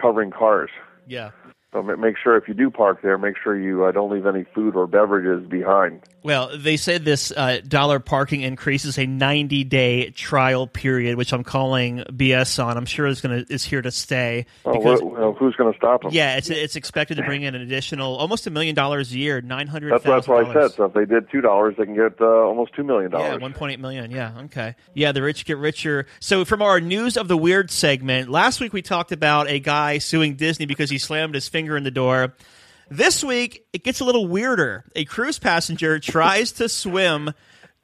covering 0.00 0.30
cars. 0.30 0.70
Yeah. 1.06 1.30
So 1.72 1.84
make 1.84 2.16
sure 2.18 2.36
if 2.36 2.48
you 2.48 2.54
do 2.54 2.68
park 2.68 3.00
there, 3.00 3.16
make 3.16 3.36
sure 3.40 3.56
you 3.56 3.84
uh, 3.84 3.92
don't 3.92 4.10
leave 4.10 4.26
any 4.26 4.42
food 4.42 4.74
or 4.74 4.88
beverages 4.88 5.48
behind. 5.48 6.02
Well, 6.24 6.50
they 6.54 6.76
said 6.76 7.04
this 7.04 7.30
uh, 7.34 7.60
dollar 7.66 8.00
parking 8.00 8.40
increase 8.40 8.84
is 8.84 8.98
a 8.98 9.06
90 9.06 9.62
day 9.64 10.10
trial 10.10 10.66
period, 10.66 11.16
which 11.16 11.32
I'm 11.32 11.44
calling 11.44 11.98
BS 12.08 12.62
on. 12.62 12.76
I'm 12.76 12.86
sure 12.86 13.06
it's 13.06 13.20
gonna 13.20 13.44
is 13.48 13.64
here 13.64 13.82
to 13.82 13.92
stay. 13.92 14.46
Because- 14.64 15.00
well, 15.00 15.32
who's 15.32 15.54
going 15.54 15.72
to 15.72 15.78
stop 15.78 16.02
them? 16.02 16.10
yeah, 16.12 16.36
it's 16.36 16.50
it's 16.50 16.74
expected 16.74 17.18
to 17.18 17.22
bring 17.22 17.42
in 17.42 17.54
an 17.54 17.62
additional 17.62 18.16
almost 18.16 18.46
a 18.46 18.50
million 18.50 18.74
dollars 18.74 19.12
a 19.12 19.18
year, 19.18 19.40
nine 19.40 19.68
hundred. 19.68 19.92
that's 19.92 20.04
that's 20.04 20.28
what 20.28 20.46
I 20.46 20.52
said. 20.52 20.72
So 20.72 20.84
if 20.86 20.92
they 20.92 21.04
did 21.04 21.30
two 21.30 21.40
dollars, 21.40 21.76
they 21.78 21.84
can 21.84 21.94
get 21.94 22.20
uh, 22.20 22.26
almost 22.26 22.74
two 22.74 22.82
million 22.82 23.12
dollars. 23.12 23.34
Yeah, 23.34 23.36
one 23.36 23.52
point 23.52 23.72
eight 23.74 23.80
million. 23.80 24.10
Yeah, 24.10 24.32
okay. 24.46 24.74
Yeah, 24.92 25.12
the 25.12 25.22
rich 25.22 25.44
get 25.44 25.56
richer. 25.56 26.06
So 26.18 26.44
from 26.44 26.62
our 26.62 26.80
news 26.80 27.16
of 27.16 27.28
the 27.28 27.36
weird 27.36 27.70
segment, 27.70 28.28
last 28.28 28.60
week 28.60 28.72
we 28.72 28.82
talked 28.82 29.12
about 29.12 29.48
a 29.48 29.60
guy 29.60 29.98
suing 29.98 30.34
Disney 30.34 30.66
because 30.66 30.90
he 30.90 30.98
slammed 30.98 31.34
his 31.34 31.48
finger 31.48 31.59
in 31.76 31.84
the 31.84 31.90
door. 31.90 32.34
This 32.90 33.22
week 33.22 33.66
it 33.72 33.84
gets 33.84 34.00
a 34.00 34.04
little 34.04 34.26
weirder. 34.26 34.84
A 34.96 35.04
cruise 35.04 35.38
passenger 35.38 35.98
tries 35.98 36.52
to 36.52 36.68
swim 36.68 37.32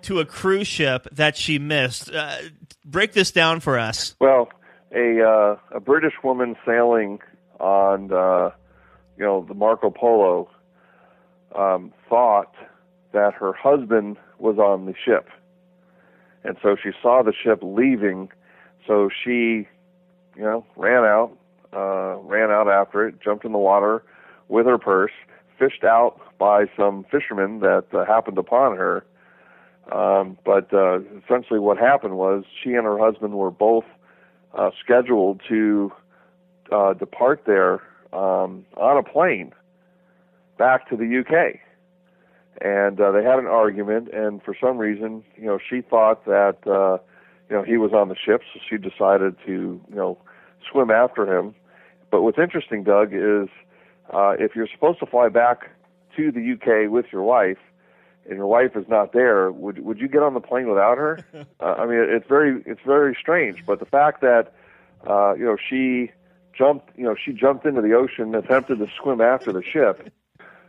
to 0.03 0.21
a 0.21 0.25
cruise 0.25 0.67
ship 0.67 1.07
that 1.13 1.37
she 1.37 1.59
missed. 1.59 2.13
Uh, 2.13 2.37
break 2.85 3.13
this 3.13 3.31
down 3.31 3.61
for 3.61 3.79
us. 3.79 4.15
Well, 4.21 4.49
a 4.93 5.23
uh, 5.23 5.77
a 5.77 5.81
British 5.81 6.15
woman 6.23 6.57
sailing 6.65 7.21
on 7.61 8.13
uh, 8.13 8.51
you 9.17 9.25
know 9.25 9.45
the 9.47 9.55
Marco 9.55 9.91
Polo 9.91 10.49
um, 11.55 11.93
thought 12.09 12.55
that 13.13 13.35
her 13.35 13.53
husband 13.53 14.17
was 14.39 14.59
on 14.59 14.87
the 14.87 14.95
ship, 15.05 15.29
and 16.45 16.57
so 16.63 16.77
she 16.81 16.91
saw 17.03 17.23
the 17.23 17.33
ship 17.33 17.61
leaving. 17.63 18.31
So 18.87 19.09
she, 19.25 19.67
you 20.37 20.43
know, 20.43 20.65
ran 20.77 21.03
out, 21.05 21.37
uh, 21.73 22.17
ran 22.19 22.51
out 22.51 22.69
after 22.69 23.07
it, 23.07 23.21
jumped 23.23 23.45
in 23.45 23.53
the 23.53 23.59
water, 23.59 24.03
with 24.49 24.67
her 24.67 24.79
purse, 24.79 25.13
fished 25.59 25.85
out 25.85 26.21
by 26.39 26.67
some 26.77 27.05
fishermen 27.11 27.61
that 27.61 27.85
uh, 27.93 28.05
happened 28.05 28.39
upon 28.39 28.77
her. 28.77 29.05
Um, 29.93 30.37
but 30.45 30.73
uh, 30.73 31.01
essentially, 31.25 31.61
what 31.61 31.79
happened 31.79 32.17
was 32.17 32.45
she 32.63 32.75
and 32.75 32.85
her 32.85 32.99
husband 32.99 33.35
were 33.35 33.51
both 33.51 33.85
uh, 34.55 34.71
scheduled 34.83 35.41
to 35.49 35.93
uh, 36.73 36.95
depart 36.95 37.43
there 37.47 37.83
um, 38.13 38.65
on 38.77 38.97
a 38.97 39.03
plane 39.03 39.53
back 40.59 40.89
to 40.89 40.97
the 40.97 41.19
UK. 41.21 41.61
And 42.61 43.01
uh, 43.01 43.13
they 43.13 43.23
had 43.23 43.39
an 43.39 43.47
argument, 43.47 44.09
and 44.15 44.43
for 44.43 44.57
some 44.59 44.79
reason, 44.79 45.23
you 45.37 45.45
know, 45.45 45.59
she 45.59 45.83
thought 45.83 46.25
that 46.25 46.57
uh, 46.67 47.03
you 47.51 47.57
know 47.57 47.63
he 47.63 47.77
was 47.77 47.93
on 47.93 48.09
the 48.09 48.17
ship, 48.17 48.41
so 48.53 48.61
she 48.69 48.79
decided 48.79 49.37
to 49.45 49.53
you 49.89 49.95
know 49.95 50.17
swim 50.71 50.91
after 50.91 51.27
him. 51.39 51.55
But 52.11 52.23
what's 52.23 52.39
interesting, 52.39 52.85
Doug, 52.85 53.11
is 53.13 53.49
uh, 54.13 54.35
if 54.39 54.55
you're 54.55 54.69
supposed 54.73 55.01
to 55.01 55.07
fly 55.07 55.29
back 55.29 55.71
to 56.17 56.31
the 56.33 56.53
UK 56.53 56.91
with 56.91 57.07
your 57.13 57.23
wife, 57.23 57.59
and 58.29 58.37
your 58.39 58.47
wife 58.47 58.75
is 58.77 58.87
not 58.89 59.13
there, 59.13 59.53
would 59.53 59.85
would 59.85 59.99
you 60.01 60.09
get 60.09 60.23
on 60.23 60.35
the 60.35 60.41
plane 60.41 60.69
without 60.69 60.99
her? 60.99 61.25
uh, 61.61 61.65
I 61.65 61.87
mean, 61.87 61.99
it's 62.01 62.27
very 62.29 62.63
it's 62.67 62.81
very 62.85 63.17
strange. 63.21 63.65
But 63.67 63.79
the 63.79 63.87
fact 63.87 64.21
that 64.23 64.53
uh, 65.09 65.35
you 65.35 65.45
know 65.45 65.57
she 65.57 66.11
jumped 66.57 66.91
you 66.97 67.05
know 67.05 67.15
she 67.15 67.33
jumped 67.33 67.67
into 67.67 67.83
the 67.83 67.93
ocean, 67.95 68.35
attempted 68.35 68.79
to 68.79 68.87
swim 69.01 69.21
after 69.21 69.53
the 69.53 69.63
ship. 69.63 70.13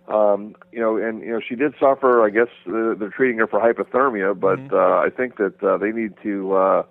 Um, 0.08 0.56
you 0.72 0.80
know, 0.80 0.96
and 0.98 1.22
you 1.22 1.32
know 1.32 1.42
she 1.46 1.56
did 1.56 1.74
suffer. 1.80 2.24
I 2.26 2.30
guess 2.30 2.48
uh, 2.68 2.94
they're 2.98 3.10
treating 3.16 3.40
her 3.40 3.48
for 3.48 3.60
hypothermia, 3.60 4.40
but 4.40 4.60
Mhm. 4.60 4.74
uh, 4.74 5.06
I 5.06 5.10
think 5.10 5.38
that 5.38 5.62
uh, 5.62 5.78
they 5.78 5.92
need 5.92 6.14
to, 6.24 6.54
uh, 6.54 6.84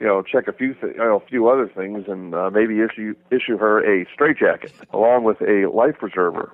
you 0.00 0.06
know, 0.06 0.22
check 0.22 0.46
a 0.48 0.52
few, 0.52 0.74
th- 0.74 0.94
you 0.94 0.98
know, 0.98 1.16
a 1.16 1.28
few 1.28 1.48
other 1.48 1.68
things, 1.68 2.04
and 2.08 2.34
uh, 2.34 2.50
maybe 2.50 2.80
issue 2.80 3.14
issue 3.30 3.56
her 3.58 3.80
a 3.84 4.06
straitjacket 4.12 4.72
along 4.92 5.24
with 5.24 5.40
a 5.42 5.66
life 5.72 5.96
preserver. 5.98 6.52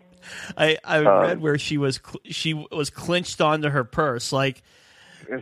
I, 0.56 0.78
I 0.84 0.98
Uh, 0.98 1.20
read 1.20 1.40
where 1.40 1.58
she 1.58 1.76
was 1.78 1.96
cl- 2.04 2.20
she 2.24 2.54
was 2.54 2.90
clinched 2.90 3.40
onto 3.40 3.68
her 3.70 3.82
purse, 3.84 4.32
like 4.32 4.62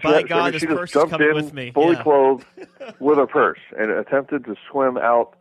By 0.03 0.23
God, 0.23 0.45
mean, 0.45 0.53
this 0.53 0.65
purse 0.65 0.97
is 0.97 1.05
coming 1.11 1.29
in 1.29 1.35
with 1.35 1.53
me. 1.53 1.71
fully 1.73 1.97
Yeah. 1.97 2.03
clothed 2.03 2.45
with 2.99 3.19
a 3.19 3.27
purse 3.27 3.59
and 3.79 3.91
attempted 3.91 4.45
to 4.47 4.57
swim 4.71 4.97
out 4.97 5.35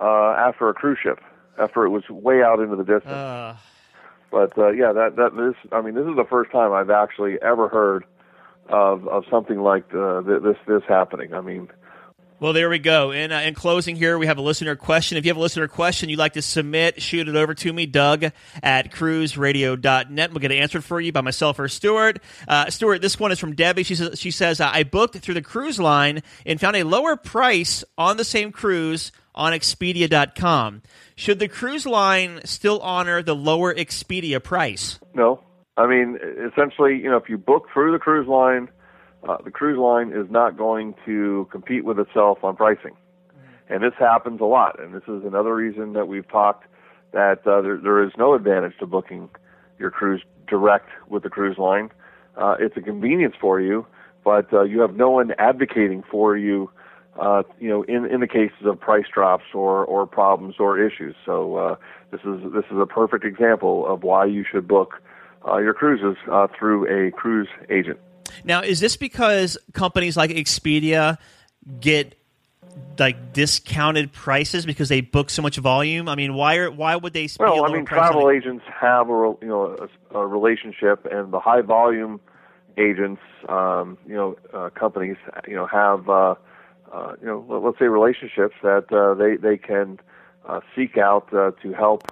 uh, 0.00 0.30
after 0.38 0.68
a 0.70 0.74
cruise 0.74 0.98
ship 1.02 1.20
after 1.58 1.84
it 1.84 1.90
was 1.90 2.08
way 2.08 2.42
out 2.42 2.60
into 2.60 2.76
the 2.76 2.84
distance. 2.84 3.12
uh, 3.12 3.56
But 4.30 4.56
uh, 4.56 4.68
yeah, 4.70 4.92
that 4.92 5.16
that 5.16 5.36
this 5.36 5.54
I 5.72 5.82
mean 5.82 5.94
this 5.94 6.06
is 6.06 6.16
the 6.16 6.24
first 6.28 6.50
time 6.52 6.72
I've 6.72 6.90
actually 6.90 7.36
ever 7.42 7.68
heard 7.68 8.04
of 8.68 9.06
of 9.08 9.24
something 9.30 9.60
like 9.60 9.92
uh, 9.94 10.20
this 10.22 10.56
this 10.66 10.82
happening. 10.88 11.34
I 11.34 11.40
mean, 11.42 11.68
Well, 12.40 12.52
there 12.52 12.70
we 12.70 12.78
go. 12.78 13.10
In, 13.10 13.32
uh, 13.32 13.40
in 13.40 13.54
closing 13.54 13.96
here, 13.96 14.16
we 14.16 14.26
have 14.26 14.38
a 14.38 14.42
listener 14.42 14.76
question. 14.76 15.18
If 15.18 15.24
you 15.24 15.30
have 15.30 15.36
a 15.36 15.40
listener 15.40 15.66
question 15.66 16.08
you'd 16.08 16.20
like 16.20 16.34
to 16.34 16.42
submit, 16.42 17.02
shoot 17.02 17.26
it 17.28 17.34
over 17.34 17.52
to 17.52 17.72
me, 17.72 17.86
Doug 17.86 18.26
at 18.62 18.92
cruiseradio.net. 18.92 20.30
We'll 20.30 20.38
get 20.38 20.52
it 20.52 20.58
answered 20.58 20.84
for 20.84 21.00
you 21.00 21.10
by 21.10 21.20
myself 21.20 21.58
or 21.58 21.66
Stuart. 21.66 22.20
Uh, 22.46 22.70
Stuart, 22.70 23.02
this 23.02 23.18
one 23.18 23.32
is 23.32 23.40
from 23.40 23.56
Debbie. 23.56 23.82
She 23.82 23.96
says, 23.96 24.20
she 24.20 24.30
says 24.30 24.60
I 24.60 24.84
booked 24.84 25.16
through 25.16 25.34
the 25.34 25.42
cruise 25.42 25.80
line 25.80 26.22
and 26.46 26.60
found 26.60 26.76
a 26.76 26.84
lower 26.84 27.16
price 27.16 27.82
on 27.96 28.16
the 28.18 28.24
same 28.24 28.52
cruise 28.52 29.10
on 29.34 29.52
Expedia.com. 29.52 30.82
Should 31.16 31.40
the 31.40 31.48
cruise 31.48 31.86
line 31.86 32.40
still 32.44 32.78
honor 32.80 33.20
the 33.20 33.34
lower 33.34 33.74
Expedia 33.74 34.40
price? 34.40 35.00
no, 35.12 35.42
I 35.76 35.88
mean 35.88 36.18
essentially, 36.52 36.98
you 36.98 37.10
know, 37.10 37.16
if 37.16 37.28
you 37.28 37.36
book 37.36 37.66
through 37.74 37.90
the 37.90 37.98
cruise 37.98 38.28
line, 38.28 38.68
uh, 39.26 39.36
the 39.44 39.50
cruise 39.50 39.78
line 39.78 40.12
is 40.12 40.30
not 40.30 40.56
going 40.56 40.94
to 41.04 41.48
compete 41.50 41.84
with 41.84 41.98
itself 41.98 42.38
on 42.42 42.56
pricing. 42.56 42.96
And 43.68 43.82
this 43.82 43.92
happens 43.98 44.40
a 44.40 44.44
lot. 44.44 44.80
And 44.80 44.94
this 44.94 45.02
is 45.02 45.24
another 45.24 45.54
reason 45.54 45.92
that 45.92 46.08
we've 46.08 46.28
talked 46.28 46.64
that 47.12 47.46
uh, 47.46 47.60
there, 47.60 47.78
there 47.78 48.02
is 48.02 48.12
no 48.16 48.34
advantage 48.34 48.74
to 48.80 48.86
booking 48.86 49.28
your 49.78 49.90
cruise 49.90 50.22
direct 50.46 50.88
with 51.08 51.22
the 51.22 51.30
cruise 51.30 51.58
line. 51.58 51.90
Uh, 52.36 52.56
it's 52.58 52.76
a 52.76 52.80
convenience 52.80 53.34
for 53.40 53.60
you, 53.60 53.86
but 54.24 54.52
uh, 54.52 54.62
you 54.62 54.80
have 54.80 54.94
no 54.94 55.10
one 55.10 55.32
advocating 55.38 56.02
for 56.10 56.36
you, 56.36 56.70
uh, 57.20 57.42
you 57.58 57.68
know, 57.68 57.82
in, 57.82 58.04
in 58.06 58.20
the 58.20 58.26
cases 58.26 58.64
of 58.64 58.78
price 58.80 59.06
drops 59.12 59.44
or, 59.52 59.84
or 59.84 60.06
problems 60.06 60.56
or 60.58 60.78
issues. 60.80 61.16
So 61.26 61.56
uh, 61.56 61.76
this 62.10 62.20
is 62.20 62.52
this 62.52 62.64
is 62.70 62.78
a 62.78 62.86
perfect 62.86 63.24
example 63.24 63.86
of 63.86 64.02
why 64.02 64.24
you 64.24 64.44
should 64.48 64.68
book 64.68 65.02
uh, 65.46 65.58
your 65.58 65.74
cruises 65.74 66.16
uh, 66.30 66.46
through 66.56 66.86
a 66.86 67.10
cruise 67.10 67.48
agent. 67.70 67.98
Now, 68.44 68.62
is 68.62 68.80
this 68.80 68.96
because 68.96 69.58
companies 69.72 70.16
like 70.16 70.30
Expedia 70.30 71.18
get 71.80 72.14
like 72.98 73.32
discounted 73.32 74.12
prices 74.12 74.66
because 74.66 74.88
they 74.88 75.00
book 75.00 75.30
so 75.30 75.42
much 75.42 75.56
volume? 75.56 76.08
I 76.08 76.14
mean, 76.14 76.34
why 76.34 76.56
are 76.56 76.70
why 76.70 76.96
would 76.96 77.12
they? 77.12 77.28
Well, 77.38 77.64
I 77.64 77.72
mean, 77.72 77.84
price 77.84 78.06
on 78.06 78.12
travel 78.12 78.30
agents 78.30 78.64
have 78.80 79.08
a 79.08 79.12
you 79.42 79.48
know 79.48 79.88
a, 80.12 80.18
a 80.18 80.26
relationship, 80.26 81.06
and 81.10 81.32
the 81.32 81.40
high 81.40 81.62
volume 81.62 82.20
agents, 82.76 83.20
um, 83.48 83.98
you 84.06 84.14
know, 84.14 84.36
uh, 84.52 84.70
companies, 84.70 85.16
you 85.48 85.56
know, 85.56 85.66
have 85.66 86.08
uh, 86.08 86.34
uh, 86.92 87.14
you 87.20 87.26
know, 87.26 87.44
let- 87.48 87.62
let's 87.62 87.78
say 87.78 87.86
relationships 87.86 88.54
that 88.62 88.92
uh, 88.92 89.14
they 89.14 89.36
they 89.36 89.56
can 89.56 89.98
uh, 90.48 90.60
seek 90.76 90.96
out 90.96 91.32
uh, 91.34 91.50
to 91.62 91.72
help 91.72 92.10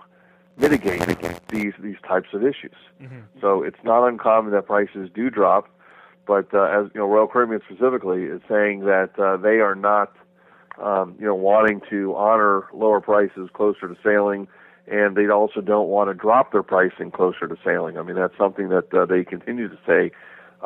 mitigate 0.58 1.02
these 1.48 1.72
these 1.80 1.96
types 2.06 2.28
of 2.32 2.42
issues. 2.42 2.74
So 3.40 3.62
it's 3.62 3.78
not 3.84 4.06
uncommon 4.08 4.52
that 4.52 4.66
prices 4.66 5.10
do 5.14 5.30
drop, 5.30 5.68
but 6.26 6.52
uh, 6.52 6.64
as 6.64 6.90
you 6.94 7.00
know, 7.00 7.06
Royal 7.06 7.28
Caribbean 7.28 7.60
specifically 7.68 8.24
is 8.24 8.40
saying 8.48 8.80
that 8.80 9.18
uh, 9.18 9.36
they 9.36 9.60
are 9.60 9.74
not 9.74 10.12
um, 10.82 11.16
you 11.18 11.26
know, 11.26 11.34
wanting 11.34 11.80
to 11.90 12.14
honor 12.16 12.64
lower 12.74 13.00
prices 13.00 13.48
closer 13.54 13.88
to 13.88 13.96
sailing, 14.04 14.48
and 14.86 15.16
they 15.16 15.28
also 15.28 15.60
don't 15.60 15.88
want 15.88 16.10
to 16.10 16.14
drop 16.14 16.52
their 16.52 16.62
pricing 16.62 17.10
closer 17.10 17.48
to 17.48 17.56
sailing. 17.64 17.98
I 17.98 18.02
mean, 18.02 18.16
that's 18.16 18.36
something 18.36 18.68
that 18.68 18.92
uh, 18.92 19.06
they 19.06 19.24
continue 19.24 19.68
to 19.68 19.78
say 19.86 20.10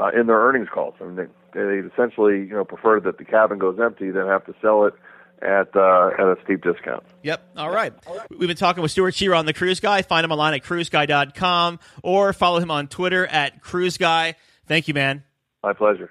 uh, 0.01 0.11
in 0.19 0.27
their 0.27 0.41
earnings 0.41 0.69
calls. 0.73 0.95
I 1.01 1.05
mean, 1.05 1.17
they, 1.17 1.27
they 1.53 1.87
essentially, 1.87 2.41
you 2.41 2.55
know, 2.55 2.65
prefer 2.65 3.01
that 3.01 3.19
the 3.19 3.25
cabin 3.25 3.59
goes 3.59 3.79
empty 3.81 4.11
than 4.11 4.27
have 4.27 4.45
to 4.47 4.55
sell 4.61 4.85
it 4.85 4.95
at 5.43 5.75
uh, 5.75 6.11
at 6.19 6.27
a 6.27 6.37
steep 6.45 6.63
discount. 6.63 7.05
Yep. 7.23 7.43
All 7.57 7.71
right. 7.71 7.93
We've 8.31 8.49
been 8.49 8.57
talking 8.57 8.83
with 8.83 8.91
Stuart 8.91 9.13
Chiron 9.13 9.47
the 9.47 9.55
Cruise 9.55 9.81
Guy. 9.81 10.03
Find 10.03 10.25
him 10.25 10.33
online 10.33 10.55
at 10.55 10.63
cruiseguy.com 10.63 11.79
or 12.03 12.33
follow 12.33 12.59
him 12.59 12.71
on 12.71 12.89
Twitter 12.89 13.27
at 13.27 13.63
Cruise 13.63 13.97
Guy. 13.97 14.35
Thank 14.67 14.89
you, 14.89 14.95
man. 14.95 15.25
My 15.63 15.75
pleasure. 15.75 16.09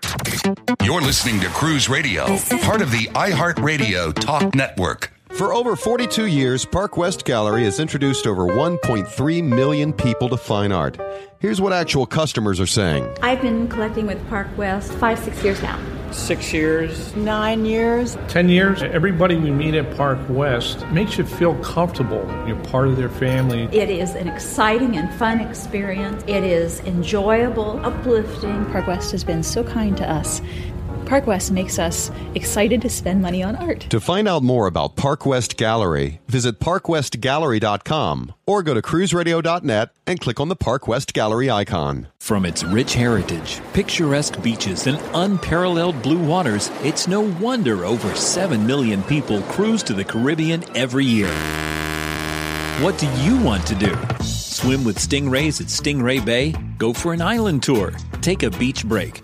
You're 0.84 1.02
listening 1.02 1.40
to 1.40 1.48
Cruise 1.48 1.90
Radio, 1.90 2.38
part 2.62 2.84
of 2.84 2.92
the 2.92 3.08
iHeartRadio 3.16 4.14
Talk 4.14 4.54
Network. 4.54 5.12
For 5.32 5.56
over 5.56 5.76
42 5.76 6.26
years, 6.28 6.66
Park 6.66 6.98
West 6.98 7.26
Gallery 7.26 7.64
has 7.64 7.80
introduced 7.80 8.28
over 8.28 8.44
1.3 8.44 9.44
million 9.44 9.92
people 9.92 10.30
to 10.30 10.38
fine 10.38 10.72
art. 10.72 11.00
Here's 11.40 11.60
what 11.60 11.74
actual 11.74 12.06
customers 12.06 12.60
are 12.60 12.68
saying. 12.68 13.12
I've 13.24 13.42
been 13.42 13.68
collecting 13.68 14.06
with 14.06 14.28
Park 14.30 14.48
West 14.56 14.92
five, 14.94 15.18
six 15.18 15.44
years 15.44 15.60
now. 15.64 15.80
Six 16.12 16.54
years. 16.54 17.16
Nine 17.16 17.66
years. 17.66 18.18
10 18.28 18.50
years, 18.50 18.82
everybody 18.82 19.36
we 19.36 19.52
meet 19.52 19.76
at 19.76 19.96
Park 19.96 20.20
West 20.28 20.86
makes 20.88 21.18
you 21.18 21.24
feel 21.24 21.56
comfortable. 21.64 22.26
You're 22.48 22.58
part 22.58 22.88
of 22.88 22.98
their 22.98 23.10
family. 23.10 23.64
It 23.72 23.90
is 23.90 24.16
an 24.16 24.28
exciting 24.28 24.98
and 24.98 25.14
fun 25.16 25.40
experience. 25.40 26.24
It 26.28 26.44
is 26.44 26.80
enjoyable, 26.82 27.80
uplifting. 27.86 28.66
Park 28.72 28.88
West 28.88 29.12
has 29.12 29.24
been 29.24 29.44
so 29.44 29.64
kind 29.64 29.96
to 29.98 30.10
us. 30.10 30.42
Park 31.10 31.26
West 31.26 31.52
makes 31.52 31.80
us 31.80 32.12
excited 32.36 32.84
to 32.84 32.90
spend 32.90 33.20
money 33.20 33.42
on 33.42 33.56
art. 33.56 33.80
To 33.90 34.00
find 34.00 34.28
out 34.28 34.44
more 34.44 34.68
about 34.68 34.96
Park 34.96 35.26
West 35.26 35.58
Gallery, 35.58 36.22
visit 36.28 36.60
parkwestgallery.com 36.60 38.34
or 38.46 38.62
go 38.62 38.76
to 38.76 38.82
cruiseradio.net 38.84 39.90
and 40.06 40.22
click 40.22 40.40
on 40.40 40.50
the 40.50 40.56
Park 40.56 40.88
West 40.88 41.16
Gallery 41.16 41.50
icon. 41.50 42.10
From 42.20 42.46
its 42.46 42.64
rich 42.64 42.94
heritage, 42.94 43.60
picturesque 43.74 44.40
beaches, 44.44 44.86
and 44.86 45.02
unparalleled 45.16 46.00
blue 46.04 46.24
waters, 46.24 46.70
it's 46.84 47.08
no 47.08 47.22
wonder 47.22 47.86
over 47.86 48.14
7 48.14 48.68
million 48.68 49.02
people 49.02 49.42
cruise 49.44 49.82
to 49.84 49.94
the 49.94 50.06
Caribbean 50.06 50.64
every 50.78 51.06
year. 51.06 51.34
What 52.84 53.00
do 53.00 53.08
you 53.24 53.42
want 53.42 53.66
to 53.66 53.74
do? 53.74 53.98
Swim 54.24 54.84
with 54.84 55.00
stingrays 55.00 55.60
at 55.60 55.68
Stingray 55.68 56.24
Bay? 56.24 56.54
Go 56.78 56.94
for 56.94 57.14
an 57.14 57.22
island 57.22 57.64
tour? 57.64 57.94
Take 58.22 58.44
a 58.44 58.52
beach 58.52 58.86
break? 58.86 59.24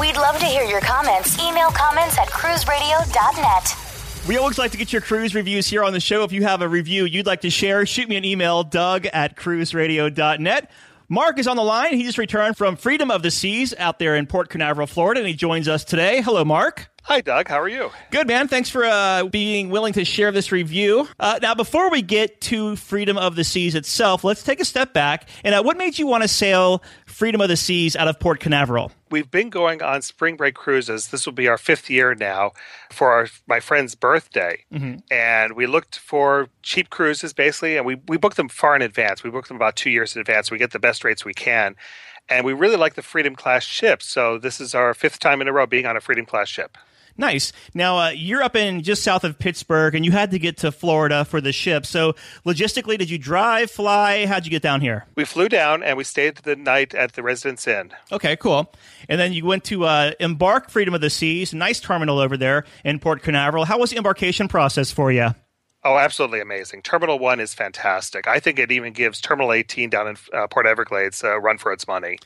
We'd 0.00 0.16
love 0.16 0.38
to 0.38 0.46
hear 0.46 0.64
your 0.64 0.80
comments. 0.80 1.38
Email 1.38 1.68
comments 1.70 2.18
at 2.18 2.28
cruiseradio.net. 2.28 3.76
We 4.26 4.38
always 4.38 4.56
like 4.56 4.70
to 4.70 4.76
get 4.76 4.92
your 4.92 5.02
cruise 5.02 5.34
reviews 5.34 5.66
here 5.66 5.84
on 5.84 5.92
the 5.92 6.00
show. 6.00 6.22
If 6.24 6.32
you 6.32 6.42
have 6.44 6.62
a 6.62 6.68
review 6.68 7.04
you'd 7.04 7.26
like 7.26 7.40
to 7.42 7.50
share, 7.50 7.84
shoot 7.84 8.08
me 8.08 8.16
an 8.16 8.24
email, 8.24 8.62
doug 8.62 9.06
at 9.06 9.36
cruiseradio.net. 9.36 10.70
Mark 11.08 11.38
is 11.38 11.46
on 11.46 11.56
the 11.56 11.62
line. 11.62 11.94
He 11.94 12.04
just 12.04 12.16
returned 12.16 12.56
from 12.56 12.76
Freedom 12.76 13.10
of 13.10 13.22
the 13.22 13.30
Seas 13.30 13.74
out 13.76 13.98
there 13.98 14.16
in 14.16 14.26
Port 14.26 14.48
Canaveral, 14.48 14.86
Florida, 14.86 15.20
and 15.20 15.28
he 15.28 15.34
joins 15.34 15.68
us 15.68 15.84
today. 15.84 16.22
Hello, 16.22 16.42
Mark. 16.42 16.88
Hi, 17.02 17.20
Doug. 17.20 17.48
How 17.48 17.60
are 17.60 17.68
you? 17.68 17.90
Good, 18.12 18.28
man. 18.28 18.48
Thanks 18.48 18.70
for 18.70 18.84
uh, 18.84 19.24
being 19.24 19.68
willing 19.68 19.92
to 19.94 20.04
share 20.06 20.30
this 20.30 20.52
review. 20.52 21.06
Uh, 21.18 21.38
now, 21.42 21.54
before 21.54 21.90
we 21.90 22.00
get 22.00 22.40
to 22.42 22.76
Freedom 22.76 23.18
of 23.18 23.34
the 23.36 23.44
Seas 23.44 23.74
itself, 23.74 24.24
let's 24.24 24.42
take 24.42 24.60
a 24.60 24.64
step 24.64 24.94
back. 24.94 25.28
And 25.44 25.54
uh, 25.54 25.62
what 25.62 25.76
made 25.76 25.98
you 25.98 26.06
want 26.06 26.22
to 26.22 26.28
sail 26.28 26.82
Freedom 27.04 27.40
of 27.40 27.48
the 27.48 27.56
Seas 27.56 27.94
out 27.96 28.08
of 28.08 28.18
Port 28.20 28.40
Canaveral? 28.40 28.92
We've 29.12 29.30
been 29.30 29.50
going 29.50 29.82
on 29.82 30.00
spring 30.00 30.36
break 30.36 30.54
cruises. 30.54 31.08
This 31.08 31.26
will 31.26 31.34
be 31.34 31.46
our 31.46 31.58
fifth 31.58 31.90
year 31.90 32.14
now 32.14 32.52
for 32.90 33.12
our, 33.12 33.28
my 33.46 33.60
friend's 33.60 33.94
birthday. 33.94 34.64
Mm-hmm. 34.72 35.00
And 35.10 35.54
we 35.54 35.66
looked 35.66 35.98
for 35.98 36.48
cheap 36.62 36.88
cruises, 36.88 37.34
basically, 37.34 37.76
and 37.76 37.84
we, 37.84 38.00
we 38.08 38.16
booked 38.16 38.38
them 38.38 38.48
far 38.48 38.74
in 38.74 38.80
advance. 38.80 39.22
We 39.22 39.30
booked 39.30 39.48
them 39.48 39.56
about 39.56 39.76
two 39.76 39.90
years 39.90 40.16
in 40.16 40.20
advance. 40.20 40.48
So 40.48 40.54
we 40.54 40.58
get 40.58 40.72
the 40.72 40.78
best 40.78 41.04
rates 41.04 41.24
we 41.24 41.34
can. 41.34 41.76
And 42.28 42.46
we 42.46 42.54
really 42.54 42.76
like 42.76 42.94
the 42.94 43.02
Freedom 43.02 43.36
class 43.36 43.64
ships. 43.64 44.06
So 44.06 44.38
this 44.38 44.60
is 44.60 44.74
our 44.74 44.94
fifth 44.94 45.18
time 45.18 45.42
in 45.42 45.48
a 45.48 45.52
row 45.52 45.66
being 45.66 45.84
on 45.84 45.96
a 45.96 46.00
Freedom 46.00 46.24
class 46.24 46.48
ship. 46.48 46.78
Nice. 47.16 47.52
Now 47.74 47.98
uh, 47.98 48.08
you're 48.10 48.42
up 48.42 48.56
in 48.56 48.82
just 48.82 49.02
south 49.02 49.24
of 49.24 49.38
Pittsburgh, 49.38 49.94
and 49.94 50.04
you 50.04 50.12
had 50.12 50.30
to 50.30 50.38
get 50.38 50.58
to 50.58 50.72
Florida 50.72 51.24
for 51.24 51.40
the 51.40 51.52
ship. 51.52 51.86
So 51.86 52.14
logistically, 52.44 52.98
did 52.98 53.10
you 53.10 53.18
drive, 53.18 53.70
fly? 53.70 54.26
How'd 54.26 54.44
you 54.44 54.50
get 54.50 54.62
down 54.62 54.80
here? 54.80 55.06
We 55.14 55.24
flew 55.24 55.48
down, 55.48 55.82
and 55.82 55.96
we 55.96 56.04
stayed 56.04 56.36
the 56.38 56.56
night 56.56 56.94
at 56.94 57.12
the 57.12 57.22
Residence 57.22 57.66
Inn. 57.66 57.92
Okay, 58.10 58.36
cool. 58.36 58.72
And 59.08 59.20
then 59.20 59.32
you 59.32 59.44
went 59.44 59.64
to 59.64 59.84
uh, 59.84 60.12
Embark 60.20 60.70
Freedom 60.70 60.94
of 60.94 61.00
the 61.00 61.10
Seas, 61.10 61.52
nice 61.52 61.80
terminal 61.80 62.18
over 62.18 62.36
there 62.36 62.64
in 62.84 62.98
Port 62.98 63.22
Canaveral. 63.22 63.64
How 63.64 63.78
was 63.78 63.90
the 63.90 63.96
embarkation 63.96 64.48
process 64.48 64.90
for 64.90 65.12
you? 65.12 65.34
Oh, 65.84 65.98
absolutely 65.98 66.40
amazing. 66.40 66.82
Terminal 66.82 67.18
1 67.18 67.40
is 67.40 67.54
fantastic. 67.54 68.28
I 68.28 68.38
think 68.38 68.60
it 68.60 68.70
even 68.70 68.92
gives 68.92 69.20
Terminal 69.20 69.52
18 69.52 69.90
down 69.90 70.06
in 70.06 70.16
uh, 70.32 70.46
Port 70.46 70.64
Everglades 70.64 71.24
a 71.24 71.40
run 71.40 71.58
for 71.58 71.72
its 71.72 71.88
money. 71.88 72.18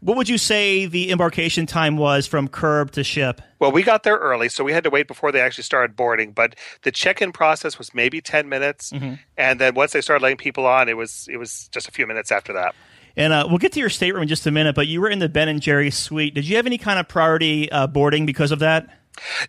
What 0.00 0.16
would 0.16 0.30
you 0.30 0.38
say 0.38 0.86
the 0.86 1.10
embarkation 1.10 1.66
time 1.66 1.98
was 1.98 2.26
from 2.26 2.48
curb 2.48 2.92
to 2.92 3.04
ship? 3.04 3.42
Well, 3.58 3.70
we 3.70 3.82
got 3.82 4.04
there 4.04 4.16
early, 4.16 4.48
so 4.48 4.64
we 4.64 4.72
had 4.72 4.82
to 4.84 4.90
wait 4.90 5.08
before 5.08 5.30
they 5.30 5.40
actually 5.40 5.64
started 5.64 5.94
boarding. 5.94 6.32
But 6.32 6.56
the 6.84 6.90
check-in 6.90 7.32
process 7.32 7.76
was 7.76 7.94
maybe 7.94 8.22
10 8.22 8.48
minutes, 8.48 8.92
mm-hmm. 8.92 9.14
and 9.36 9.60
then 9.60 9.74
once 9.74 9.92
they 9.92 10.00
started 10.00 10.22
letting 10.22 10.38
people 10.38 10.66
on, 10.66 10.88
it 10.88 10.96
was 10.96 11.28
it 11.30 11.36
was 11.36 11.68
just 11.68 11.88
a 11.88 11.92
few 11.92 12.06
minutes 12.06 12.32
after 12.32 12.54
that. 12.54 12.74
And 13.14 13.34
uh, 13.34 13.46
we'll 13.46 13.58
get 13.58 13.72
to 13.72 13.80
your 13.80 13.90
stateroom 13.90 14.22
in 14.22 14.28
just 14.28 14.46
a 14.46 14.50
minute, 14.50 14.74
but 14.74 14.86
you 14.86 15.02
were 15.02 15.10
in 15.10 15.18
the 15.18 15.28
Ben 15.28 15.48
and 15.48 15.60
Jerry 15.60 15.90
suite. 15.90 16.34
Did 16.34 16.48
you 16.48 16.56
have 16.56 16.64
any 16.64 16.78
kind 16.78 16.98
of 16.98 17.08
priority 17.08 17.70
uh, 17.70 17.86
boarding 17.86 18.24
because 18.24 18.52
of 18.52 18.60
that? 18.60 18.88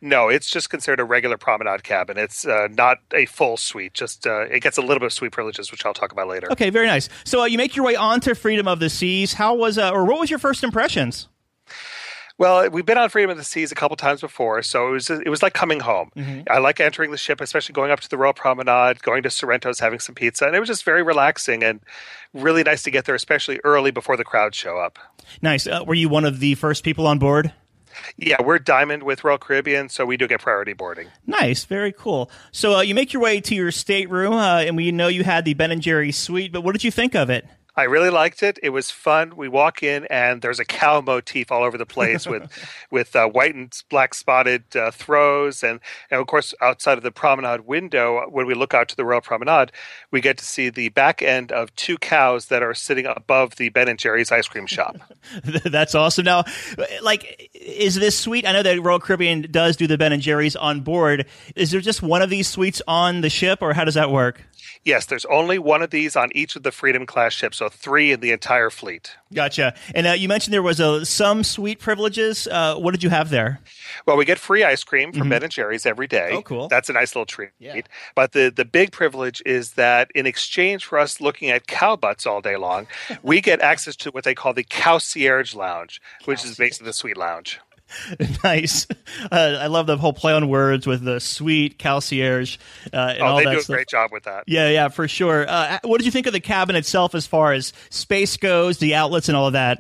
No, 0.01 0.29
it's 0.29 0.49
just 0.49 0.69
considered 0.69 0.99
a 0.99 1.03
regular 1.03 1.37
promenade 1.37 1.83
cabin. 1.83 2.17
It's 2.17 2.45
uh, 2.45 2.67
not 2.71 2.97
a 3.13 3.25
full 3.25 3.57
suite. 3.57 3.93
Just 3.93 4.27
uh, 4.27 4.41
it 4.41 4.61
gets 4.61 4.77
a 4.77 4.81
little 4.81 4.99
bit 4.99 5.05
of 5.05 5.13
suite 5.13 5.31
privileges, 5.31 5.71
which 5.71 5.85
I'll 5.85 5.93
talk 5.93 6.11
about 6.11 6.27
later. 6.27 6.51
Okay, 6.51 6.69
very 6.69 6.87
nice. 6.87 7.09
So 7.23 7.41
uh, 7.41 7.45
you 7.45 7.57
make 7.57 7.75
your 7.75 7.85
way 7.85 7.95
onto 7.95 8.35
Freedom 8.35 8.67
of 8.67 8.79
the 8.79 8.89
Seas. 8.89 9.33
How 9.33 9.55
was, 9.55 9.77
uh, 9.77 9.91
or 9.91 10.05
what 10.05 10.19
was 10.19 10.29
your 10.29 10.39
first 10.39 10.63
impressions? 10.63 11.27
Well, 12.39 12.67
we've 12.71 12.85
been 12.85 12.97
on 12.97 13.09
Freedom 13.09 13.29
of 13.29 13.37
the 13.37 13.43
Seas 13.43 13.71
a 13.71 13.75
couple 13.75 13.95
times 13.95 14.21
before, 14.21 14.63
so 14.63 14.87
it 14.87 14.91
was 14.91 15.09
it 15.09 15.29
was 15.29 15.43
like 15.43 15.53
coming 15.53 15.79
home. 15.79 16.09
Mm-hmm. 16.15 16.41
I 16.49 16.57
like 16.57 16.79
entering 16.79 17.11
the 17.11 17.17
ship, 17.17 17.39
especially 17.39 17.73
going 17.73 17.91
up 17.91 17.99
to 17.99 18.09
the 18.09 18.17
Royal 18.17 18.33
Promenade, 18.33 19.03
going 19.03 19.21
to 19.23 19.29
Sorrento's, 19.29 19.79
having 19.79 19.99
some 19.99 20.15
pizza, 20.15 20.45
and 20.45 20.55
it 20.55 20.59
was 20.59 20.67
just 20.67 20.83
very 20.83 21.03
relaxing 21.03 21.63
and 21.63 21.79
really 22.33 22.63
nice 22.63 22.81
to 22.83 22.91
get 22.91 23.05
there, 23.05 23.13
especially 23.13 23.59
early 23.63 23.91
before 23.91 24.17
the 24.17 24.23
crowds 24.23 24.57
show 24.57 24.79
up. 24.79 24.97
Nice. 25.43 25.67
Uh, 25.67 25.83
were 25.85 25.93
you 25.93 26.09
one 26.09 26.25
of 26.25 26.39
the 26.39 26.55
first 26.55 26.83
people 26.83 27.05
on 27.05 27.19
board? 27.19 27.53
Yeah, 28.17 28.41
we're 28.41 28.59
Diamond 28.59 29.03
with 29.03 29.23
Royal 29.23 29.37
Caribbean, 29.37 29.89
so 29.89 30.05
we 30.05 30.17
do 30.17 30.27
get 30.27 30.41
priority 30.41 30.73
boarding. 30.73 31.07
Nice, 31.27 31.65
very 31.65 31.91
cool. 31.91 32.29
So 32.51 32.77
uh, 32.77 32.81
you 32.81 32.95
make 32.95 33.13
your 33.13 33.21
way 33.21 33.41
to 33.41 33.55
your 33.55 33.71
stateroom, 33.71 34.33
uh, 34.33 34.59
and 34.59 34.75
we 34.75 34.91
know 34.91 35.07
you 35.07 35.23
had 35.23 35.45
the 35.45 35.53
Ben 35.53 35.71
and 35.71 35.81
Jerry 35.81 36.11
suite. 36.11 36.51
But 36.51 36.61
what 36.61 36.73
did 36.73 36.83
you 36.83 36.91
think 36.91 37.15
of 37.15 37.29
it? 37.29 37.45
I 37.75 37.83
really 37.83 38.11
liked 38.11 38.43
it. 38.43 38.59
It 38.61 38.69
was 38.69 38.91
fun. 38.91 39.35
We 39.35 39.47
walk 39.47 39.81
in 39.81 40.05
and 40.05 40.41
there's 40.41 40.59
a 40.59 40.65
cow 40.65 41.01
motif 41.01 41.51
all 41.51 41.63
over 41.63 41.77
the 41.77 41.85
place 41.85 42.27
with 42.27 42.51
with 42.91 43.15
uh, 43.15 43.27
white 43.27 43.55
and 43.55 43.73
black 43.89 44.13
spotted 44.13 44.75
uh, 44.75 44.91
throws, 44.91 45.63
and, 45.63 45.79
and 46.11 46.21
of 46.21 46.27
course 46.27 46.53
outside 46.61 46.97
of 46.97 47.03
the 47.03 47.11
promenade 47.11 47.61
window, 47.61 48.29
when 48.29 48.45
we 48.45 48.53
look 48.53 48.73
out 48.73 48.89
to 48.89 48.95
the 48.95 49.03
Royal 49.05 49.21
Promenade, 49.21 49.71
we 50.11 50.21
get 50.21 50.37
to 50.37 50.45
see 50.45 50.69
the 50.69 50.89
back 50.89 51.21
end 51.21 51.51
of 51.51 51.75
two 51.75 51.97
cows 51.97 52.47
that 52.47 52.61
are 52.61 52.75
sitting 52.75 53.05
above 53.05 53.55
the 53.55 53.69
Ben 53.69 53.87
and 53.87 53.97
Jerry's 53.97 54.31
ice 54.31 54.47
cream 54.47 54.67
shop. 54.67 54.97
That's 55.43 55.95
awesome. 55.95 56.25
Now, 56.25 56.43
like, 57.01 57.49
is 57.53 57.95
this 57.95 58.17
suite? 58.17 58.45
I 58.45 58.51
know 58.51 58.63
that 58.63 58.81
Royal 58.81 58.99
Caribbean 58.99 59.47
does 59.49 59.77
do 59.77 59.87
the 59.87 59.97
Ben 59.97 60.13
and 60.13 60.21
Jerry's 60.21 60.55
on 60.55 60.81
board. 60.81 61.25
Is 61.55 61.71
there 61.71 61.81
just 61.81 62.03
one 62.03 62.21
of 62.21 62.29
these 62.29 62.47
suites 62.47 62.81
on 62.87 63.21
the 63.21 63.29
ship, 63.29 63.59
or 63.61 63.73
how 63.73 63.83
does 63.83 63.95
that 63.95 64.11
work? 64.11 64.41
Yes, 64.85 65.05
there's 65.05 65.25
only 65.25 65.59
one 65.59 65.81
of 65.81 65.89
these 65.89 66.15
on 66.15 66.29
each 66.33 66.55
of 66.55 66.63
the 66.63 66.71
Freedom 66.71 67.05
class 67.05 67.33
ships, 67.33 67.57
so 67.57 67.69
three 67.69 68.11
in 68.11 68.21
the 68.21 68.31
entire 68.31 68.69
fleet. 68.69 69.15
Gotcha. 69.33 69.73
And 69.93 70.07
uh, 70.07 70.11
you 70.11 70.27
mentioned 70.27 70.53
there 70.53 70.61
was 70.61 70.79
a, 70.79 71.05
some 71.05 71.43
sweet 71.43 71.79
privileges. 71.79 72.47
Uh, 72.47 72.75
what 72.75 72.91
did 72.91 73.03
you 73.03 73.09
have 73.09 73.29
there? 73.29 73.59
Well, 74.05 74.15
we 74.15 74.25
get 74.25 74.39
free 74.39 74.63
ice 74.63 74.83
cream 74.83 75.11
from 75.11 75.23
mm-hmm. 75.23 75.29
Ben 75.29 75.43
and 75.43 75.51
Jerry's 75.51 75.85
every 75.85 76.07
day. 76.07 76.29
Oh, 76.31 76.41
cool. 76.41 76.67
That's 76.67 76.89
a 76.89 76.93
nice 76.93 77.15
little 77.15 77.25
treat. 77.25 77.49
Yeah. 77.59 77.81
But 78.15 78.33
the, 78.33 78.53
the 78.55 78.65
big 78.65 78.91
privilege 78.91 79.41
is 79.45 79.73
that 79.73 80.11
in 80.13 80.25
exchange 80.25 80.85
for 80.85 80.99
us 80.99 81.19
looking 81.19 81.49
at 81.49 81.67
cow 81.67 81.95
butts 81.95 82.25
all 82.25 82.41
day 82.41 82.57
long, 82.57 82.87
we 83.21 83.41
get 83.41 83.61
access 83.61 83.95
to 83.97 84.11
what 84.11 84.23
they 84.23 84.35
call 84.35 84.53
the 84.53 84.63
Cow 84.63 84.93
Concierge 84.93 85.55
Lounge, 85.55 85.99
which 86.25 86.45
is 86.45 86.55
basically 86.55 86.85
the 86.85 86.93
suite 86.93 87.17
lounge. 87.17 87.59
nice. 88.43 88.87
Uh, 89.31 89.57
I 89.59 89.67
love 89.67 89.87
the 89.87 89.97
whole 89.97 90.13
play 90.13 90.33
on 90.33 90.47
words 90.49 90.87
with 90.87 91.03
the 91.03 91.19
sweet 91.19 91.79
concierge. 91.79 92.57
Uh, 92.91 93.15
oh, 93.19 93.37
they 93.37 93.43
do 93.43 93.49
a 93.51 93.61
stuff. 93.61 93.75
great 93.75 93.87
job 93.87 94.11
with 94.11 94.23
that. 94.23 94.43
Yeah, 94.47 94.69
yeah, 94.69 94.87
for 94.89 95.07
sure. 95.07 95.45
Uh, 95.47 95.79
what 95.83 95.97
did 95.99 96.05
you 96.05 96.11
think 96.11 96.27
of 96.27 96.33
the 96.33 96.39
cabin 96.39 96.75
itself 96.75 97.15
as 97.15 97.25
far 97.27 97.53
as 97.53 97.73
space 97.89 98.37
goes, 98.37 98.77
the 98.77 98.95
outlets, 98.95 99.27
and 99.27 99.37
all 99.37 99.47
of 99.47 99.53
that? 99.53 99.79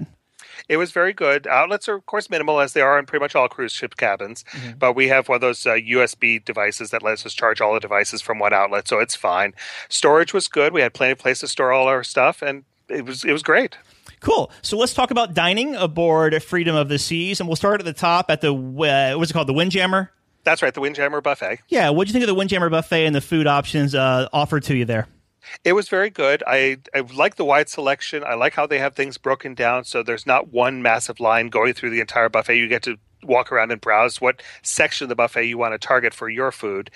It 0.69 0.77
was 0.77 0.91
very 0.91 1.13
good. 1.13 1.45
Outlets 1.45 1.89
are, 1.89 1.95
of 1.95 2.05
course, 2.05 2.29
minimal 2.29 2.59
as 2.61 2.73
they 2.73 2.81
are 2.81 2.97
in 2.97 3.05
pretty 3.05 3.21
much 3.21 3.35
all 3.35 3.49
cruise 3.49 3.73
ship 3.73 3.97
cabins. 3.97 4.45
Mm-hmm. 4.51 4.77
But 4.77 4.93
we 4.93 5.09
have 5.09 5.27
one 5.27 5.35
of 5.35 5.41
those 5.41 5.65
uh, 5.65 5.73
USB 5.73 6.43
devices 6.43 6.91
that 6.91 7.03
lets 7.03 7.25
us 7.25 7.33
charge 7.33 7.59
all 7.59 7.73
the 7.73 7.79
devices 7.79 8.21
from 8.21 8.39
one 8.39 8.53
outlet, 8.53 8.87
so 8.87 8.99
it's 8.99 9.15
fine. 9.15 9.53
Storage 9.89 10.33
was 10.33 10.47
good. 10.47 10.73
We 10.73 10.81
had 10.81 10.93
plenty 10.93 11.11
of 11.13 11.19
place 11.19 11.39
to 11.39 11.47
store 11.47 11.73
all 11.73 11.87
our 11.87 12.03
stuff, 12.03 12.41
and 12.41 12.63
it 12.87 13.05
was 13.05 13.25
it 13.25 13.31
was 13.31 13.43
great. 13.43 13.77
Cool. 14.23 14.49
So 14.61 14.77
let's 14.77 14.93
talk 14.93 15.11
about 15.11 15.33
dining 15.33 15.75
aboard 15.75 16.41
Freedom 16.41 16.77
of 16.77 16.87
the 16.87 16.97
Seas, 16.97 17.41
and 17.41 17.49
we'll 17.49 17.57
start 17.57 17.81
at 17.81 17.85
the 17.85 17.91
top 17.91 18.31
at 18.31 18.39
the 18.39 18.53
uh, 18.53 19.17
what's 19.17 19.31
it 19.31 19.33
called, 19.33 19.47
the 19.47 19.53
Windjammer. 19.53 20.11
That's 20.45 20.61
right, 20.61 20.73
the 20.73 20.79
Windjammer 20.79 21.19
buffet. 21.19 21.59
Yeah, 21.67 21.89
what 21.89 22.05
do 22.05 22.09
you 22.09 22.13
think 22.13 22.23
of 22.23 22.27
the 22.27 22.33
Windjammer 22.33 22.69
buffet 22.69 23.05
and 23.05 23.13
the 23.13 23.21
food 23.21 23.47
options 23.47 23.93
uh, 23.93 24.29
offered 24.31 24.63
to 24.63 24.77
you 24.77 24.85
there? 24.85 25.07
It 25.65 25.73
was 25.73 25.89
very 25.89 26.09
good. 26.09 26.41
I, 26.47 26.77
I 26.95 27.01
like 27.01 27.35
the 27.35 27.43
wide 27.43 27.67
selection. 27.67 28.23
I 28.23 28.35
like 28.35 28.53
how 28.53 28.65
they 28.65 28.79
have 28.79 28.95
things 28.95 29.17
broken 29.17 29.55
down 29.55 29.83
so 29.83 30.01
there's 30.01 30.25
not 30.25 30.53
one 30.53 30.81
massive 30.81 31.19
line 31.19 31.49
going 31.49 31.73
through 31.73 31.89
the 31.89 31.99
entire 31.99 32.29
buffet. 32.29 32.55
You 32.55 32.69
get 32.69 32.83
to 32.83 32.97
walk 33.23 33.51
around 33.51 33.71
and 33.71 33.81
browse 33.81 34.21
what 34.21 34.41
section 34.61 35.05
of 35.05 35.09
the 35.09 35.15
buffet 35.15 35.47
you 35.47 35.57
want 35.57 35.73
to 35.73 35.85
target 35.85 36.13
for 36.13 36.29
your 36.29 36.53
food. 36.53 36.89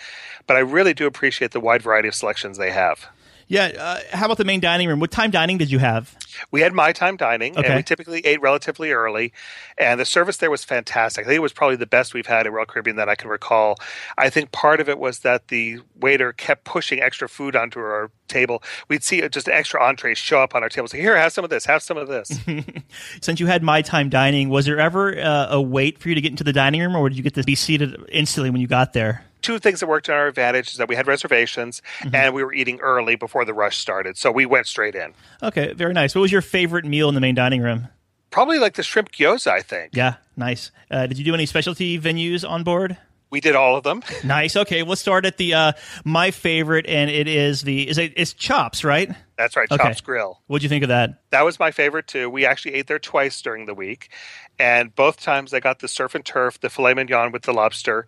But 0.45 0.55
I 0.55 0.61
really 0.61 0.93
do 0.93 1.07
appreciate 1.07 1.51
the 1.51 1.59
wide 1.59 1.81
variety 1.81 2.07
of 2.07 2.15
selections 2.15 2.57
they 2.57 2.71
have. 2.71 3.07
Yeah. 3.47 3.71
Uh, 3.77 3.99
how 4.11 4.25
about 4.25 4.37
the 4.37 4.45
main 4.45 4.59
dining 4.59 4.87
room? 4.87 4.99
What 4.99 5.11
time 5.11 5.31
dining 5.31 5.57
did 5.57 5.71
you 5.71 5.79
have? 5.79 6.15
We 6.51 6.61
had 6.61 6.73
my 6.73 6.91
time 6.91 7.17
dining, 7.17 7.57
okay. 7.57 7.67
and 7.67 7.75
we 7.75 7.83
typically 7.83 8.19
ate 8.25 8.41
relatively 8.41 8.91
early. 8.91 9.33
And 9.77 9.99
the 9.99 10.05
service 10.05 10.37
there 10.37 10.51
was 10.51 10.63
fantastic. 10.63 11.25
I 11.25 11.29
think 11.29 11.37
it 11.37 11.41
was 11.41 11.53
probably 11.53 11.77
the 11.77 11.85
best 11.85 12.13
we've 12.13 12.27
had 12.27 12.45
at 12.45 12.51
Royal 12.51 12.65
Caribbean 12.65 12.97
that 12.97 13.09
I 13.09 13.15
can 13.15 13.29
recall. 13.29 13.77
I 14.17 14.29
think 14.29 14.51
part 14.51 14.79
of 14.79 14.89
it 14.89 14.99
was 14.99 15.19
that 15.19 15.47
the 15.47 15.79
waiter 15.99 16.33
kept 16.33 16.65
pushing 16.65 17.01
extra 17.01 17.29
food 17.29 17.55
onto 17.55 17.79
our 17.79 18.11
table. 18.27 18.61
We'd 18.89 19.03
see 19.03 19.27
just 19.29 19.47
extra 19.47 19.81
entrees 19.81 20.17
show 20.17 20.41
up 20.41 20.53
on 20.53 20.61
our 20.61 20.69
table. 20.69 20.87
So 20.89 20.97
here, 20.97 21.17
have 21.17 21.31
some 21.31 21.43
of 21.43 21.49
this, 21.49 21.65
have 21.65 21.81
some 21.81 21.97
of 21.97 22.09
this. 22.09 22.39
Since 23.21 23.39
you 23.39 23.47
had 23.47 23.63
my 23.63 23.81
time 23.81 24.09
dining, 24.09 24.49
was 24.49 24.65
there 24.65 24.79
ever 24.79 25.17
uh, 25.17 25.47
a 25.51 25.61
wait 25.61 25.99
for 25.99 26.09
you 26.09 26.15
to 26.15 26.21
get 26.21 26.31
into 26.31 26.43
the 26.43 26.53
dining 26.53 26.81
room, 26.81 26.95
or 26.95 27.07
did 27.07 27.17
you 27.17 27.23
get 27.23 27.35
to 27.35 27.43
be 27.43 27.55
seated 27.55 27.95
instantly 28.09 28.49
when 28.49 28.59
you 28.59 28.67
got 28.67 28.93
there? 28.93 29.23
Two 29.41 29.59
things 29.59 29.79
that 29.79 29.87
worked 29.87 30.07
to 30.07 30.13
our 30.13 30.27
advantage 30.27 30.71
is 30.71 30.77
that 30.77 30.87
we 30.87 30.95
had 30.95 31.07
reservations 31.07 31.81
mm-hmm. 31.99 32.15
and 32.15 32.33
we 32.33 32.43
were 32.43 32.53
eating 32.53 32.79
early 32.79 33.15
before 33.15 33.45
the 33.45 33.53
rush 33.53 33.77
started. 33.77 34.17
So 34.17 34.31
we 34.31 34.45
went 34.45 34.67
straight 34.67 34.95
in. 34.95 35.13
Okay, 35.41 35.73
very 35.73 35.93
nice. 35.93 36.15
What 36.15 36.21
was 36.21 36.31
your 36.31 36.41
favorite 36.41 36.85
meal 36.85 37.09
in 37.09 37.15
the 37.15 37.21
main 37.21 37.35
dining 37.35 37.61
room? 37.61 37.87
Probably 38.29 38.59
like 38.59 38.73
the 38.73 38.83
shrimp 38.83 39.11
gyoza, 39.11 39.51
I 39.51 39.61
think. 39.61 39.95
Yeah, 39.95 40.15
nice. 40.35 40.71
Uh, 40.91 41.07
did 41.07 41.17
you 41.17 41.25
do 41.25 41.33
any 41.33 41.45
specialty 41.45 41.99
venues 41.99 42.47
on 42.47 42.63
board? 42.63 42.97
We 43.29 43.41
did 43.41 43.55
all 43.55 43.75
of 43.75 43.83
them. 43.83 44.03
nice. 44.23 44.55
Okay, 44.55 44.83
let's 44.83 45.01
start 45.01 45.25
at 45.25 45.37
the 45.37 45.53
uh, 45.53 45.71
my 46.05 46.31
favorite, 46.31 46.85
and 46.87 47.09
it 47.09 47.27
is 47.27 47.61
the 47.61 47.87
is 47.87 47.97
it 47.97 48.13
it's 48.15 48.33
Chops, 48.33 48.83
right? 48.83 49.11
That's 49.37 49.55
right, 49.55 49.67
Chops 49.67 49.81
okay. 49.81 49.99
Grill. 50.03 50.39
What'd 50.47 50.63
you 50.63 50.69
think 50.69 50.83
of 50.83 50.89
that? 50.89 51.21
That 51.31 51.43
was 51.43 51.59
my 51.59 51.71
favorite 51.71 52.07
too. 52.07 52.29
We 52.29 52.45
actually 52.45 52.75
ate 52.75 52.87
there 52.87 52.99
twice 52.99 53.41
during 53.41 53.65
the 53.65 53.73
week, 53.73 54.11
and 54.57 54.95
both 54.95 55.19
times 55.19 55.53
I 55.53 55.59
got 55.59 55.79
the 55.79 55.89
surf 55.89 56.15
and 56.15 56.23
turf, 56.23 56.59
the 56.59 56.69
filet 56.69 56.93
mignon 56.93 57.31
with 57.31 57.43
the 57.43 57.53
lobster, 57.53 58.07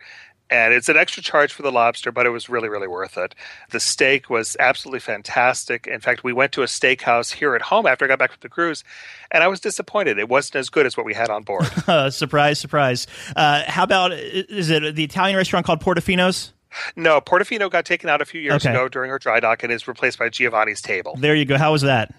and 0.50 0.74
it's 0.74 0.90
an 0.90 0.98
extra 0.98 1.22
charge 1.22 1.54
for 1.54 1.62
the 1.62 1.72
lobster, 1.72 2.12
but 2.12 2.26
it 2.26 2.30
was 2.30 2.50
really, 2.50 2.70
really 2.70 2.88
worth 2.88 3.18
it. 3.18 3.36
The 3.70 3.80
steak 3.80 4.30
was 4.30 4.58
absolutely 4.60 5.00
fantastic. 5.00 5.88
In 5.88 6.00
fact, 6.00 6.24
we 6.24 6.34
went 6.34 6.52
to 6.54 6.62
a 6.64 6.66
steakhouse 6.66 7.32
here 7.34 7.56
at 7.56 7.62
home 7.62 7.86
after 7.86 8.06
I 8.06 8.08
got 8.08 8.20
back 8.20 8.32
from 8.32 8.40
the 8.42 8.50
cruise, 8.50 8.84
and 9.32 9.44
I 9.44 9.48
was 9.48 9.60
disappointed. 9.60 10.18
It 10.18 10.30
wasn't 10.30 10.56
as 10.58 10.70
good 10.70 10.86
as 10.86 10.98
what 10.98 11.06
we 11.06 11.14
had 11.14 11.30
on 11.30 11.44
board. 11.44 11.66
surprise, 12.12 12.60
surprise. 12.60 13.08
Uh, 13.36 13.64
how 13.68 13.84
about 13.84 14.12
is 14.14 14.70
it 14.70 14.96
the 14.96 15.04
Italian 15.04 15.38
restaurant 15.38 15.66
called 15.66 15.82
Portofino's? 15.82 16.54
No, 16.96 17.20
Portofino 17.20 17.70
got 17.70 17.86
taken 17.86 18.10
out 18.10 18.22
a 18.22 18.26
few 18.26 18.40
years 18.42 18.64
Okay. 18.66 18.70
ago 18.70 18.88
during 18.88 19.10
her 19.10 19.18
dry 19.18 19.40
dock 19.40 19.64
and 19.64 19.72
is 19.72 19.88
replaced 19.88 20.20
by 20.20 20.30
Giovanni's 20.30 20.82
table. 20.82 21.16
There 21.18 21.34
you 21.34 21.46
go. 21.46 21.58
How 21.58 21.72
was 21.72 21.82
that? 21.82 22.14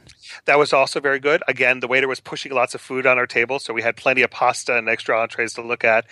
That 0.47 0.59
was 0.59 0.73
also 0.73 0.99
very 1.01 1.21
good. 1.21 1.43
Again, 1.47 1.81
the 1.81 1.87
waiter 1.89 2.09
was 2.09 2.19
pushing 2.21 2.53
lots 2.53 2.75
of 2.75 2.81
food 2.81 3.07
on 3.07 3.17
our 3.19 3.27
table, 3.29 3.59
so 3.61 3.73
we 3.73 3.83
had 3.83 3.97
plenty 3.97 4.23
of 4.23 4.31
pasta 4.31 4.77
and 4.77 4.89
extra 4.89 5.21
entrees 5.21 5.55
to 5.55 5.63
look 5.63 5.85
at. 5.85 6.05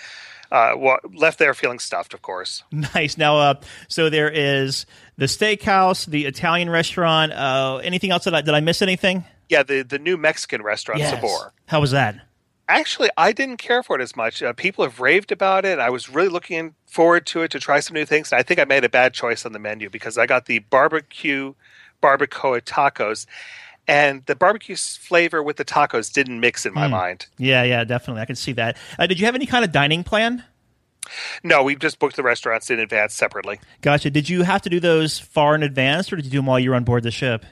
Uh, 0.51 0.73
wa- 0.77 0.99
left 1.15 1.39
there 1.39 1.53
feeling 1.53 1.79
stuffed, 1.79 2.15
of 2.15 2.23
course. 2.23 2.63
Nice. 2.73 3.19
Now, 3.19 3.37
uh, 3.39 3.55
so 3.89 4.09
there 4.09 4.31
is 4.31 4.87
the 5.19 5.27
steakhouse, 5.27 6.07
the 6.07 6.25
Italian 6.25 6.71
restaurant. 6.71 7.33
Uh, 7.33 7.81
anything 7.85 8.11
else 8.11 8.25
that 8.25 8.35
I, 8.35 8.41
did 8.41 8.55
I 8.55 8.61
miss 8.61 8.81
anything? 8.81 9.25
Yeah, 9.49 9.63
the, 9.63 9.83
the 9.83 9.99
new 9.99 10.17
Mexican 10.17 10.63
restaurant, 10.63 11.01
Sabor. 11.03 11.53
How 11.67 11.81
was 11.81 11.91
that? 11.91 12.21
Actually, 12.69 13.09
I 13.17 13.33
didn't 13.33 13.57
care 13.57 13.83
for 13.83 13.99
it 13.99 14.03
as 14.03 14.15
much. 14.15 14.43
Uh, 14.43 14.53
people 14.53 14.85
have 14.85 15.01
raved 15.01 15.33
about 15.33 15.65
it. 15.65 15.79
I 15.79 15.89
was 15.89 16.11
really 16.11 16.29
looking 16.29 16.75
forward 16.87 17.25
to 17.27 17.43
it 17.43 17.51
to 17.53 17.61
try 17.61 17.81
some 17.81 17.95
new 17.95 18.05
things. 18.05 18.31
And 18.31 18.39
I 18.39 18.43
think 18.43 18.61
I 18.61 18.65
made 18.65 18.85
a 18.85 18.91
bad 18.91 19.15
choice 19.15 19.47
on 19.47 19.53
the 19.53 19.59
menu 19.59 19.89
because 19.89 20.19
I 20.19 20.27
got 20.27 20.47
the 20.47 20.59
barbecue 20.59 21.55
barbacoa 22.03 22.61
tacos, 22.61 23.27
and 23.89 24.25
the 24.27 24.37
barbecue 24.37 24.77
flavor 24.77 25.43
with 25.43 25.57
the 25.57 25.65
tacos 25.65 26.13
didn't 26.13 26.39
mix 26.39 26.65
in 26.67 26.75
my 26.75 26.87
Hmm. 26.87 26.93
mind. 26.93 27.27
Yeah, 27.39 27.63
yeah, 27.65 27.83
definitely. 27.85 28.23
I 28.23 28.27
can 28.27 28.37
see 28.37 28.53
that. 28.53 28.77
Uh, 28.99 29.07
did 29.07 29.19
you 29.19 29.27
have 29.27 29.35
any 29.35 29.47
kind 29.47 29.65
of 29.65 29.73
dining 29.73 30.05
plan? 30.05 30.45
No, 31.43 31.63
we 31.63 31.75
just 31.75 31.99
booked 31.99 32.17
the 32.17 32.23
restaurants 32.23 32.69
in 32.71 32.79
advance 32.79 33.15
separately. 33.15 33.59
Gotcha. 33.81 34.11
Did 34.11 34.29
you 34.29 34.43
have 34.43 34.61
to 34.63 34.69
do 34.69 34.79
those 34.79 35.19
far 35.19 35.55
in 35.55 35.63
advance, 35.63 36.13
or 36.13 36.17
did 36.17 36.27
you 36.27 36.31
do 36.31 36.39
them 36.39 36.47
while 36.47 36.61
you 36.61 36.71
were 36.71 36.77
on 36.77 36.85
board 36.85 37.03
the 37.03 37.11
ship? 37.11 37.47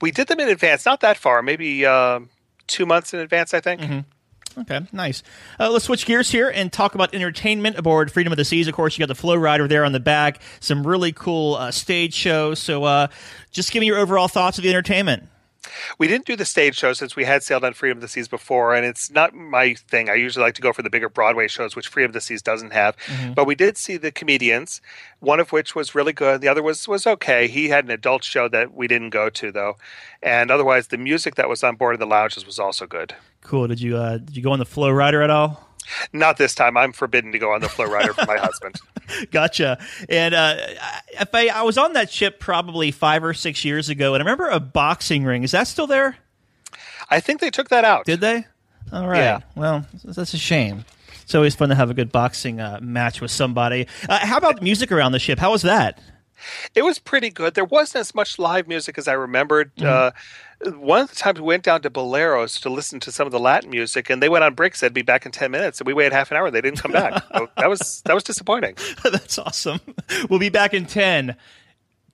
We 0.00 0.10
did 0.10 0.28
them 0.28 0.40
in 0.40 0.48
advance, 0.48 0.86
not 0.86 1.00
that 1.00 1.18
far, 1.18 1.42
maybe 1.42 1.84
um 1.84 2.30
two 2.66 2.86
months 2.86 3.12
in 3.12 3.20
advance, 3.20 3.52
I 3.52 3.60
think. 3.60 3.80
Mm-hmm. 3.82 4.60
Okay, 4.60 4.80
nice. 4.92 5.22
Uh, 5.58 5.70
let's 5.70 5.86
switch 5.86 6.04
gears 6.06 6.30
here 6.30 6.48
and 6.50 6.70
talk 6.72 6.94
about 6.94 7.14
entertainment 7.14 7.76
aboard 7.78 8.12
Freedom 8.12 8.32
of 8.32 8.36
the 8.36 8.44
Seas. 8.44 8.68
Of 8.68 8.74
course, 8.74 8.96
you 8.96 9.02
got 9.02 9.08
the 9.08 9.14
Flow 9.14 9.34
Rider 9.34 9.66
there 9.66 9.84
on 9.84 9.92
the 9.92 10.00
back, 10.00 10.40
some 10.60 10.86
really 10.86 11.10
cool 11.12 11.54
uh, 11.54 11.70
stage 11.70 12.12
shows. 12.14 12.58
So, 12.58 12.84
uh, 12.84 13.06
just 13.50 13.72
give 13.72 13.80
me 13.80 13.86
your 13.86 13.96
overall 13.98 14.28
thoughts 14.28 14.58
of 14.58 14.64
the 14.64 14.70
entertainment. 14.70 15.24
We 15.98 16.08
didn't 16.08 16.26
do 16.26 16.36
the 16.36 16.44
stage 16.44 16.76
show 16.76 16.92
since 16.92 17.16
we 17.16 17.24
had 17.24 17.42
sailed 17.42 17.64
on 17.64 17.72
Freedom 17.74 17.98
of 17.98 18.02
the 18.02 18.08
Seas 18.08 18.28
before, 18.28 18.74
and 18.74 18.84
it's 18.86 19.10
not 19.10 19.34
my 19.34 19.74
thing. 19.74 20.08
I 20.08 20.14
usually 20.14 20.44
like 20.44 20.54
to 20.54 20.62
go 20.62 20.72
for 20.72 20.82
the 20.82 20.90
bigger 20.90 21.08
Broadway 21.08 21.48
shows, 21.48 21.74
which 21.76 21.88
Freedom 21.88 22.10
of 22.10 22.14
the 22.14 22.20
Seas 22.20 22.42
doesn't 22.42 22.72
have. 22.72 22.96
Mhm. 23.06 23.34
But 23.34 23.46
we 23.46 23.54
did 23.54 23.76
see 23.76 23.96
the 23.96 24.10
comedians, 24.12 24.80
one 25.20 25.40
of 25.40 25.52
which 25.52 25.74
was 25.74 25.94
really 25.94 26.12
good. 26.12 26.40
The 26.40 26.48
other 26.48 26.62
was 26.62 26.86
was 26.88 27.06
okay. 27.06 27.48
He 27.48 27.68
had 27.68 27.84
an 27.84 27.90
adult 27.90 28.24
show 28.24 28.48
that 28.48 28.74
we 28.74 28.86
didn't 28.88 29.10
go 29.10 29.30
to 29.30 29.52
though, 29.52 29.76
and 30.22 30.50
otherwise 30.50 30.88
the 30.88 30.98
music 30.98 31.34
that 31.36 31.48
was 31.48 31.62
on 31.62 31.76
board 31.76 31.94
of 31.94 32.00
the 32.00 32.06
lounges 32.06 32.46
was 32.46 32.58
also 32.58 32.86
good. 32.86 33.14
Cool. 33.42 33.66
Did 33.68 33.80
you 33.80 33.96
uh, 33.96 34.18
did 34.18 34.36
you 34.36 34.42
go 34.42 34.52
on 34.52 34.58
the 34.58 34.64
Flow 34.64 34.90
Rider 34.90 35.22
at 35.22 35.30
all? 35.30 35.68
Not 36.12 36.36
this 36.36 36.54
time. 36.54 36.76
I'm 36.76 36.92
forbidden 36.92 37.32
to 37.32 37.38
go 37.38 37.52
on 37.52 37.60
the 37.60 37.68
flow 37.68 37.86
rider 37.86 38.14
for 38.14 38.24
my 38.26 38.38
husband. 38.38 38.76
gotcha. 39.30 39.78
And 40.08 40.34
uh, 40.34 40.56
if 41.20 41.34
I, 41.34 41.48
I 41.48 41.62
was 41.62 41.76
on 41.78 41.94
that 41.94 42.10
ship 42.10 42.40
probably 42.40 42.90
five 42.90 43.24
or 43.24 43.34
six 43.34 43.64
years 43.64 43.88
ago, 43.88 44.14
and 44.14 44.22
I 44.22 44.24
remember 44.24 44.48
a 44.48 44.60
boxing 44.60 45.24
ring. 45.24 45.42
Is 45.42 45.52
that 45.52 45.66
still 45.66 45.86
there? 45.86 46.16
I 47.10 47.20
think 47.20 47.40
they 47.40 47.50
took 47.50 47.68
that 47.70 47.84
out. 47.84 48.06
Did 48.06 48.20
they? 48.20 48.46
All 48.92 49.06
right. 49.06 49.18
Yeah. 49.18 49.40
Well, 49.54 49.86
that's 50.04 50.34
a 50.34 50.38
shame. 50.38 50.84
It's 51.22 51.34
always 51.34 51.54
fun 51.54 51.68
to 51.68 51.74
have 51.74 51.90
a 51.90 51.94
good 51.94 52.12
boxing 52.12 52.60
uh, 52.60 52.78
match 52.82 53.20
with 53.20 53.30
somebody. 53.30 53.86
Uh, 54.08 54.18
how 54.18 54.36
about 54.36 54.62
music 54.62 54.92
around 54.92 55.12
the 55.12 55.18
ship? 55.18 55.38
How 55.38 55.52
was 55.52 55.62
that? 55.62 55.98
It 56.74 56.82
was 56.82 56.98
pretty 56.98 57.30
good. 57.30 57.54
There 57.54 57.64
wasn't 57.64 58.00
as 58.00 58.14
much 58.14 58.38
live 58.38 58.68
music 58.68 58.98
as 58.98 59.08
I 59.08 59.12
remembered. 59.12 59.72
Uh, 59.82 60.12
one 60.76 61.00
of 61.00 61.10
the 61.10 61.16
times 61.16 61.40
we 61.40 61.46
went 61.46 61.64
down 61.64 61.82
to 61.82 61.90
Boleros 61.90 62.60
to 62.62 62.70
listen 62.70 63.00
to 63.00 63.12
some 63.12 63.26
of 63.26 63.32
the 63.32 63.40
Latin 63.40 63.70
music, 63.70 64.08
and 64.10 64.22
they 64.22 64.28
went 64.28 64.44
on 64.44 64.54
break. 64.54 64.76
Said 64.76 64.94
be 64.94 65.02
back 65.02 65.26
in 65.26 65.32
ten 65.32 65.50
minutes, 65.50 65.80
and 65.80 65.86
we 65.86 65.94
waited 65.94 66.12
half 66.12 66.30
an 66.30 66.36
hour. 66.36 66.50
They 66.50 66.60
didn't 66.60 66.78
come 66.80 66.92
back. 66.92 67.22
So 67.36 67.48
that 67.56 67.68
was 67.68 68.02
that 68.04 68.14
was 68.14 68.22
disappointing. 68.22 68.76
That's 69.02 69.38
awesome. 69.38 69.80
We'll 70.30 70.38
be 70.38 70.50
back 70.50 70.74
in 70.74 70.86
10 70.86 71.36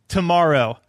tomorrow. 0.08 0.78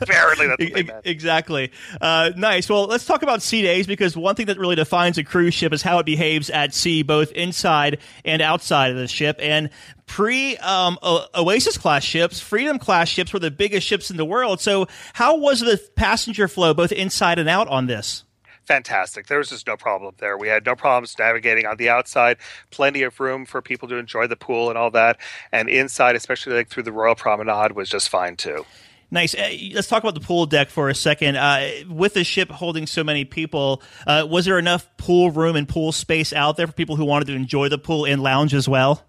Apparently, 0.00 0.46
that's 0.82 1.06
exactly. 1.06 1.72
Uh, 2.00 2.30
nice. 2.36 2.68
Well, 2.68 2.86
let's 2.86 3.04
talk 3.04 3.22
about 3.22 3.42
sea 3.42 3.62
days 3.62 3.86
because 3.86 4.16
one 4.16 4.34
thing 4.34 4.46
that 4.46 4.58
really 4.58 4.76
defines 4.76 5.18
a 5.18 5.24
cruise 5.24 5.54
ship 5.54 5.72
is 5.72 5.82
how 5.82 5.98
it 5.98 6.06
behaves 6.06 6.50
at 6.50 6.72
sea, 6.72 7.02
both 7.02 7.32
inside 7.32 7.98
and 8.24 8.40
outside 8.40 8.90
of 8.92 8.96
the 8.96 9.08
ship. 9.08 9.36
And 9.40 9.70
pre 10.06 10.56
um, 10.58 10.98
O- 11.02 11.26
Oasis 11.34 11.76
class 11.76 12.02
ships, 12.02 12.40
Freedom 12.40 12.78
class 12.78 13.08
ships 13.08 13.32
were 13.32 13.38
the 13.38 13.50
biggest 13.50 13.86
ships 13.86 14.10
in 14.10 14.16
the 14.16 14.24
world. 14.24 14.60
So, 14.60 14.86
how 15.12 15.36
was 15.36 15.60
the 15.60 15.80
passenger 15.96 16.48
flow, 16.48 16.74
both 16.74 16.92
inside 16.92 17.38
and 17.38 17.48
out, 17.48 17.68
on 17.68 17.86
this? 17.86 18.24
Fantastic. 18.70 19.26
There 19.26 19.38
was 19.38 19.48
just 19.48 19.66
no 19.66 19.76
problem 19.76 20.14
there. 20.18 20.38
We 20.38 20.46
had 20.46 20.64
no 20.64 20.76
problems 20.76 21.16
navigating 21.18 21.66
on 21.66 21.76
the 21.76 21.88
outside. 21.88 22.36
Plenty 22.70 23.02
of 23.02 23.18
room 23.18 23.44
for 23.44 23.60
people 23.60 23.88
to 23.88 23.96
enjoy 23.96 24.28
the 24.28 24.36
pool 24.36 24.68
and 24.68 24.78
all 24.78 24.92
that. 24.92 25.18
And 25.50 25.68
inside, 25.68 26.14
especially 26.14 26.52
like 26.52 26.68
through 26.68 26.84
the 26.84 26.92
Royal 26.92 27.16
Promenade, 27.16 27.72
was 27.72 27.88
just 27.88 28.08
fine 28.08 28.36
too. 28.36 28.64
Nice. 29.10 29.34
Uh, 29.34 29.50
let's 29.72 29.88
talk 29.88 30.04
about 30.04 30.14
the 30.14 30.20
pool 30.20 30.46
deck 30.46 30.70
for 30.70 30.88
a 30.88 30.94
second. 30.94 31.34
Uh, 31.34 31.68
with 31.88 32.14
the 32.14 32.22
ship 32.22 32.48
holding 32.48 32.86
so 32.86 33.02
many 33.02 33.24
people, 33.24 33.82
uh, 34.06 34.24
was 34.30 34.44
there 34.44 34.56
enough 34.56 34.88
pool 34.98 35.32
room 35.32 35.56
and 35.56 35.68
pool 35.68 35.90
space 35.90 36.32
out 36.32 36.56
there 36.56 36.68
for 36.68 36.72
people 36.72 36.94
who 36.94 37.04
wanted 37.04 37.24
to 37.24 37.34
enjoy 37.34 37.68
the 37.68 37.78
pool 37.78 38.04
and 38.04 38.22
lounge 38.22 38.54
as 38.54 38.68
well? 38.68 39.04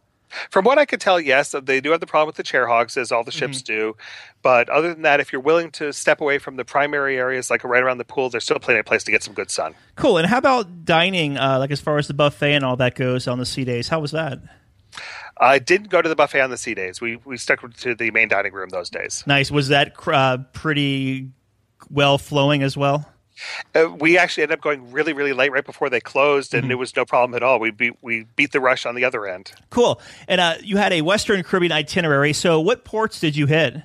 From 0.50 0.66
what 0.66 0.78
I 0.78 0.86
could 0.86 1.02
tell, 1.02 1.20
yes, 1.20 1.54
they 1.64 1.82
do 1.82 1.92
have 1.92 2.00
the 2.00 2.08
problem 2.08 2.28
with 2.28 2.36
the 2.36 2.44
chair 2.44 2.68
hogs, 2.68 2.98
as 2.98 3.12
all 3.12 3.24
the 3.24 3.32
ships 3.32 3.62
do. 3.62 3.96
But 4.42 4.70
other 4.70 4.94
than 4.94 5.04
that, 5.04 5.20
if 5.20 5.32
you're 5.32 5.42
willing 5.42 5.72
to 5.72 5.94
step 5.94 6.22
away 6.22 6.40
from 6.40 6.56
the 6.56 6.66
primary 6.66 7.18
areas, 7.18 7.50
like 7.50 7.64
right 7.64 7.84
around 7.84 7.98
the 7.98 8.06
pool, 8.06 8.30
there's 8.30 8.44
still 8.44 8.60
plenty 8.60 8.80
of 8.80 8.86
place 8.86 9.04
to 9.04 9.12
get 9.12 9.24
some 9.24 9.34
good 9.34 9.52
sun. 9.52 9.76
Cool. 9.96 10.18
And 10.18 10.28
how 10.28 10.38
about 10.38 10.86
dining, 10.86 11.38
uh, 11.38 11.60
like 11.60 11.72
as 11.72 11.80
far 11.80 11.98
as 11.98 12.08
the 12.08 12.14
buffet 12.14 12.54
and 12.54 12.66
all 12.66 12.76
that 12.78 12.96
goes 12.96 13.28
on 13.28 13.40
the 13.40 13.46
sea 13.46 13.64
days? 13.64 13.88
How 13.88 14.00
was 14.00 14.12
that? 14.12 14.40
I 15.38 15.60
didn't 15.60 15.90
go 15.90 16.02
to 16.02 16.10
the 16.10 16.16
buffet 16.16 16.42
on 16.42 16.50
the 16.50 16.58
sea 16.58 16.76
days. 16.76 17.02
We 17.02 17.18
we 17.26 17.38
stuck 17.38 17.74
to 17.74 17.96
the 17.96 18.12
main 18.12 18.28
dining 18.28 18.54
room 18.54 18.70
those 18.70 18.90
days. 18.90 19.24
Nice. 19.26 19.50
Was 19.50 19.70
that 19.70 19.96
uh, 20.08 20.40
pretty 20.54 21.30
well 21.90 22.18
flowing 22.18 22.62
as 22.64 22.78
well? 22.78 23.11
Uh, 23.76 23.90
we 24.00 24.18
actually 24.18 24.44
ended 24.44 24.58
up 24.58 24.64
going 24.64 24.92
really, 24.92 25.14
really 25.14 25.34
late 25.34 25.52
right 25.52 25.66
before 25.66 25.90
they 25.90 26.00
closed, 26.00 26.54
and 26.54 26.72
it 26.72 26.76
was 26.76 26.96
no 26.96 27.06
problem 27.06 27.36
at 27.36 27.44
all. 27.44 27.60
We 27.60 27.72
beat 27.72 27.94
we 28.02 28.26
beat 28.36 28.52
the 28.52 28.60
rush 28.60 28.86
on 28.86 28.96
the 28.96 29.06
other 29.06 29.26
end. 29.26 29.52
Cool. 29.70 30.02
And 30.28 30.42
uh, 30.42 30.56
you 30.62 30.78
had 30.78 30.94
a 30.94 31.02
Western 31.02 31.44
Caribbean 31.44 31.72
itinerary. 31.72 32.34
So, 32.34 32.60
what 32.60 32.84
ports 32.84 33.20
did 33.20 33.36
you 33.36 33.48
hit? 33.48 33.76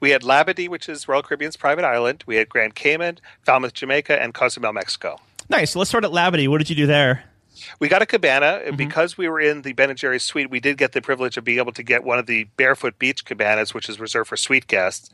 We 0.00 0.10
had 0.10 0.22
Labadee, 0.22 0.68
which 0.68 0.88
is 0.88 1.08
Royal 1.08 1.22
Caribbean's 1.22 1.56
private 1.56 1.84
island. 1.84 2.24
We 2.26 2.36
had 2.36 2.48
Grand 2.48 2.74
Cayman, 2.74 3.18
Falmouth, 3.44 3.72
Jamaica, 3.72 4.20
and 4.20 4.34
Cozumel, 4.34 4.72
Mexico. 4.72 5.18
Nice. 5.48 5.72
So 5.72 5.78
Let's 5.78 5.88
start 5.88 6.04
at 6.04 6.10
Labadee. 6.10 6.48
What 6.48 6.58
did 6.58 6.70
you 6.70 6.76
do 6.76 6.86
there? 6.86 7.24
We 7.78 7.88
got 7.88 8.02
a 8.02 8.06
cabana, 8.06 8.60
and 8.64 8.76
because 8.76 9.18
we 9.18 9.28
were 9.28 9.40
in 9.40 9.62
the 9.62 9.72
Ben 9.72 9.90
and 9.90 9.98
Jerry's 9.98 10.24
suite, 10.24 10.50
we 10.50 10.60
did 10.60 10.76
get 10.78 10.92
the 10.92 11.00
privilege 11.00 11.36
of 11.36 11.44
being 11.44 11.58
able 11.58 11.72
to 11.72 11.82
get 11.82 12.04
one 12.04 12.18
of 12.18 12.26
the 12.26 12.44
barefoot 12.56 12.98
beach 12.98 13.24
cabanas, 13.24 13.74
which 13.74 13.88
is 13.88 13.98
reserved 14.00 14.28
for 14.28 14.36
suite 14.36 14.66
guests. 14.66 15.10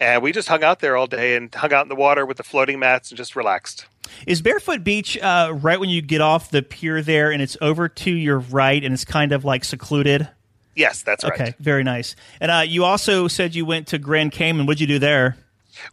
And 0.00 0.22
we 0.22 0.32
just 0.32 0.48
hung 0.48 0.62
out 0.64 0.80
there 0.80 0.96
all 0.96 1.06
day 1.06 1.36
and 1.36 1.54
hung 1.54 1.72
out 1.72 1.84
in 1.84 1.88
the 1.88 1.96
water 1.96 2.26
with 2.26 2.36
the 2.36 2.42
floating 2.42 2.78
mats 2.78 3.10
and 3.10 3.16
just 3.16 3.36
relaxed. 3.36 3.86
Is 4.26 4.40
Barefoot 4.40 4.84
Beach 4.84 5.18
uh, 5.18 5.52
right 5.54 5.80
when 5.80 5.88
you 5.88 6.02
get 6.02 6.20
off 6.20 6.50
the 6.50 6.62
pier 6.62 7.02
there 7.02 7.30
and 7.32 7.42
it's 7.42 7.56
over 7.60 7.88
to 7.88 8.10
your 8.10 8.38
right 8.38 8.82
and 8.82 8.94
it's 8.94 9.04
kind 9.04 9.32
of 9.32 9.44
like 9.44 9.64
secluded? 9.64 10.28
Yes, 10.74 11.02
that's 11.02 11.24
right. 11.24 11.32
Okay, 11.32 11.54
very 11.58 11.82
nice. 11.82 12.14
And 12.40 12.50
uh, 12.50 12.62
you 12.66 12.84
also 12.84 13.28
said 13.28 13.54
you 13.54 13.64
went 13.64 13.88
to 13.88 13.98
Grand 13.98 14.32
Cayman. 14.32 14.66
What'd 14.66 14.80
you 14.80 14.86
do 14.86 14.98
there? 14.98 15.36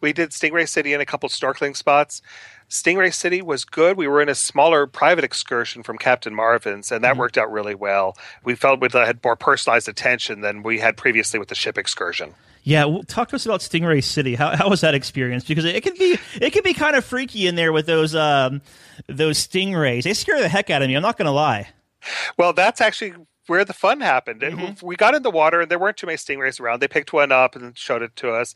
We 0.01 0.13
did 0.13 0.31
Stingray 0.31 0.67
City 0.67 0.93
and 0.93 1.01
a 1.01 1.05
couple 1.05 1.29
snorkeling 1.29 1.75
spots. 1.75 2.21
Stingray 2.69 3.13
City 3.13 3.41
was 3.41 3.65
good. 3.65 3.97
We 3.97 4.07
were 4.07 4.21
in 4.21 4.29
a 4.29 4.35
smaller 4.35 4.87
private 4.87 5.23
excursion 5.23 5.83
from 5.83 5.97
Captain 5.97 6.33
Marvin's, 6.33 6.91
and 6.91 7.03
that 7.03 7.17
worked 7.17 7.37
out 7.37 7.51
really 7.51 7.75
well. 7.75 8.17
We 8.43 8.55
felt 8.55 8.81
we 8.81 8.89
had 8.91 9.23
more 9.23 9.35
personalized 9.35 9.87
attention 9.87 10.41
than 10.41 10.63
we 10.63 10.79
had 10.79 10.97
previously 10.97 11.39
with 11.39 11.49
the 11.49 11.55
ship 11.55 11.77
excursion. 11.77 12.33
Yeah, 12.63 12.85
well, 12.85 13.03
talk 13.03 13.29
to 13.29 13.35
us 13.35 13.45
about 13.45 13.59
Stingray 13.59 14.03
City. 14.03 14.35
How, 14.35 14.55
how 14.55 14.69
was 14.69 14.81
that 14.81 14.95
experience? 14.95 15.43
Because 15.43 15.65
it 15.65 15.83
can 15.83 15.95
be 15.95 16.17
it 16.39 16.51
can 16.51 16.63
be 16.63 16.73
kind 16.73 16.95
of 16.95 17.03
freaky 17.03 17.45
in 17.47 17.55
there 17.55 17.73
with 17.73 17.85
those 17.85 18.15
um, 18.15 18.61
those 19.07 19.45
stingrays. 19.45 20.03
They 20.03 20.13
scare 20.13 20.39
the 20.39 20.47
heck 20.47 20.69
out 20.69 20.81
of 20.81 20.87
me. 20.87 20.95
I'm 20.95 21.01
not 21.01 21.17
going 21.17 21.25
to 21.25 21.31
lie. 21.31 21.67
Well, 22.37 22.53
that's 22.53 22.79
actually 22.79 23.13
where 23.47 23.65
the 23.65 23.73
fun 23.73 24.01
happened. 24.01 24.41
It- 24.43 24.81
We 24.81 24.95
got 24.95 25.15
in 25.15 25.23
the 25.23 25.31
water, 25.31 25.61
and 25.61 25.69
there 25.71 25.79
weren't 25.79 25.97
too 25.97 26.07
many 26.07 26.17
stingrays 26.17 26.59
around. 26.59 26.79
They 26.81 26.87
picked 26.87 27.13
one 27.13 27.31
up 27.31 27.55
and 27.55 27.77
showed 27.77 28.01
it 28.01 28.15
to 28.17 28.31
us, 28.31 28.55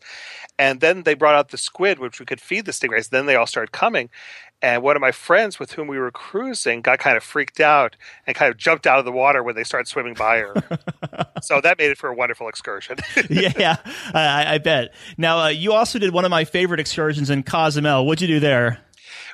and 0.58 0.80
then 0.80 1.02
they 1.02 1.14
brought 1.14 1.34
out 1.34 1.48
the 1.50 1.58
squid, 1.58 1.98
which 1.98 2.20
we 2.20 2.26
could 2.26 2.40
feed 2.40 2.64
the 2.64 2.72
stingrays. 2.72 3.10
Then 3.10 3.26
they 3.26 3.36
all 3.36 3.46
started 3.46 3.72
coming, 3.72 4.08
and 4.62 4.82
one 4.82 4.96
of 4.96 5.00
my 5.00 5.12
friends 5.12 5.58
with 5.60 5.72
whom 5.72 5.86
we 5.88 5.98
were 5.98 6.10
cruising 6.10 6.80
got 6.80 6.98
kind 6.98 7.16
of 7.16 7.22
freaked 7.22 7.60
out 7.60 7.96
and 8.26 8.34
kind 8.34 8.50
of 8.50 8.56
jumped 8.56 8.86
out 8.86 8.98
of 8.98 9.04
the 9.04 9.12
water 9.12 9.42
when 9.42 9.54
they 9.54 9.62
started 9.64 9.86
swimming 9.88 10.14
by 10.14 10.38
her. 10.38 10.54
so 11.42 11.60
that 11.60 11.78
made 11.78 11.90
it 11.90 11.98
for 11.98 12.08
a 12.08 12.14
wonderful 12.14 12.48
excursion. 12.48 12.96
yeah, 13.30 13.76
I, 14.14 14.54
I 14.54 14.58
bet. 14.58 14.94
Now, 15.16 15.38
uh, 15.44 15.48
you 15.48 15.72
also 15.72 15.98
did 16.00 16.12
one 16.12 16.24
of 16.24 16.30
my 16.30 16.44
favorite 16.44 16.80
excursions 16.80 17.30
in 17.30 17.42
Cozumel. 17.44 18.04
What'd 18.06 18.20
you 18.22 18.26
do 18.34 18.40
there? 18.40 18.80